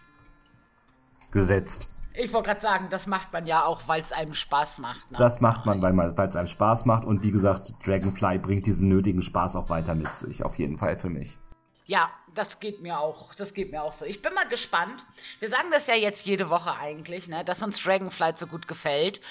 [1.31, 1.89] gesetzt.
[2.21, 5.09] Ich wollte gerade sagen, das macht man ja auch, weil es einem Spaß macht.
[5.09, 5.17] Ne?
[5.17, 7.05] Das macht man, weil es einem Spaß macht.
[7.05, 10.43] Und wie gesagt, Dragonfly bringt diesen nötigen Spaß auch weiter mit sich.
[10.43, 11.37] Auf jeden Fall für mich.
[11.85, 13.33] Ja, das geht mir auch.
[13.35, 14.03] Das geht mir auch so.
[14.03, 15.05] Ich bin mal gespannt.
[15.39, 19.21] Wir sagen das ja jetzt jede Woche eigentlich, ne, dass uns Dragonflight so gut gefällt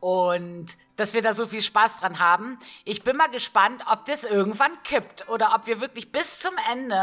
[0.00, 2.58] und dass wir da so viel Spaß dran haben.
[2.84, 7.00] Ich bin mal gespannt, ob das irgendwann kippt oder ob wir wirklich bis zum Ende,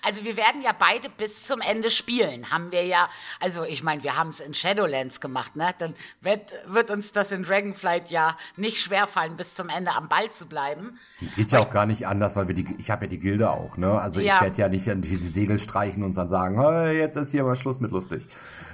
[0.00, 3.08] also wir werden ja beide bis zum Ende spielen, haben wir ja,
[3.40, 5.74] also ich meine, wir haben es in Shadowlands gemacht, ne?
[5.78, 10.30] Dann wird, wird uns das in Dragonflight ja nicht schwerfallen, bis zum Ende am Ball
[10.30, 11.00] zu bleiben.
[11.34, 13.76] Geht ja auch gar nicht anders, weil wir die, ich habe ja die Gilde auch,
[13.76, 14.00] ne?
[14.00, 14.36] Also ja.
[14.36, 17.56] ich werde ja nicht die Segel streichen und dann sagen, hey, jetzt ist hier mal
[17.56, 18.28] Schluss mit lustig.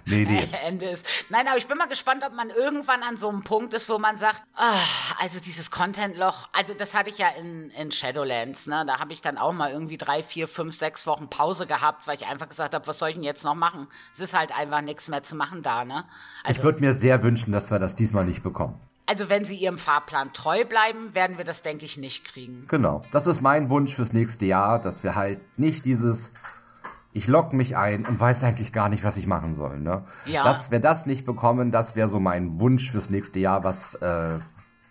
[0.09, 0.49] Nee, nee.
[0.65, 1.07] Ende ist.
[1.29, 3.99] Nein, aber ich bin mal gespannt, ob man irgendwann an so einem Punkt ist, wo
[3.99, 8.85] man sagt, ach, also dieses Content-Loch, also das hatte ich ja in, in Shadowlands, ne?
[8.87, 12.17] Da habe ich dann auch mal irgendwie drei, vier, fünf, sechs Wochen Pause gehabt, weil
[12.17, 13.89] ich einfach gesagt habe, was soll ich denn jetzt noch machen?
[14.15, 16.05] Es ist halt einfach nichts mehr zu machen da, ne?
[16.45, 18.81] Also, ich würde mir sehr wünschen, dass wir das diesmal nicht bekommen.
[19.09, 22.67] Also wenn sie ihrem Fahrplan treu bleiben, werden wir das, denke ich, nicht kriegen.
[22.69, 23.03] Genau.
[23.11, 26.35] Das ist mein Wunsch fürs nächste Jahr, dass wir halt nicht dieses
[27.19, 29.81] ich logge mich ein und weiß eigentlich gar nicht, was ich machen soll.
[29.81, 30.05] Ne?
[30.25, 30.45] Ja.
[30.45, 34.39] Dass wir das nicht bekommen, das wäre so mein Wunsch fürs nächste Jahr, was äh,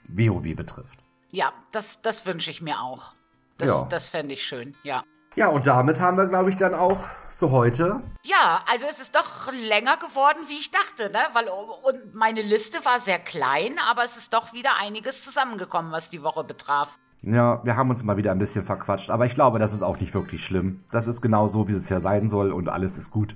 [0.09, 0.99] WoW betrifft.
[1.29, 3.13] Ja, das, das wünsche ich mir auch.
[3.57, 3.87] Das, ja.
[3.89, 5.03] das fände ich schön, ja.
[5.35, 6.99] Ja, und damit haben wir, glaube ich, dann auch
[7.37, 8.01] für heute.
[8.23, 11.19] Ja, also es ist doch länger geworden, wie ich dachte, ne?
[11.33, 16.09] Weil und meine Liste war sehr klein, aber es ist doch wieder einiges zusammengekommen, was
[16.09, 16.97] die Woche betraf.
[17.21, 19.99] Ja, wir haben uns mal wieder ein bisschen verquatscht, aber ich glaube, das ist auch
[19.99, 20.83] nicht wirklich schlimm.
[20.91, 23.35] Das ist genau so, wie es ja sein soll und alles ist gut.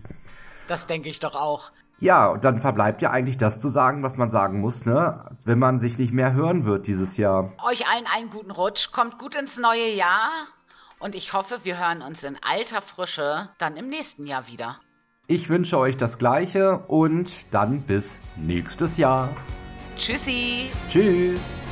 [0.67, 1.71] Das denke ich doch auch.
[1.99, 5.37] Ja, und dann verbleibt ja eigentlich das zu sagen, was man sagen muss, ne?
[5.45, 7.51] Wenn man sich nicht mehr hören wird dieses Jahr.
[7.67, 10.29] Euch allen einen guten Rutsch, kommt gut ins neue Jahr
[10.99, 14.79] und ich hoffe, wir hören uns in alter Frische dann im nächsten Jahr wieder.
[15.27, 19.29] Ich wünsche euch das Gleiche und dann bis nächstes Jahr.
[19.95, 20.71] Tschüssi.
[20.87, 21.65] Tschüss.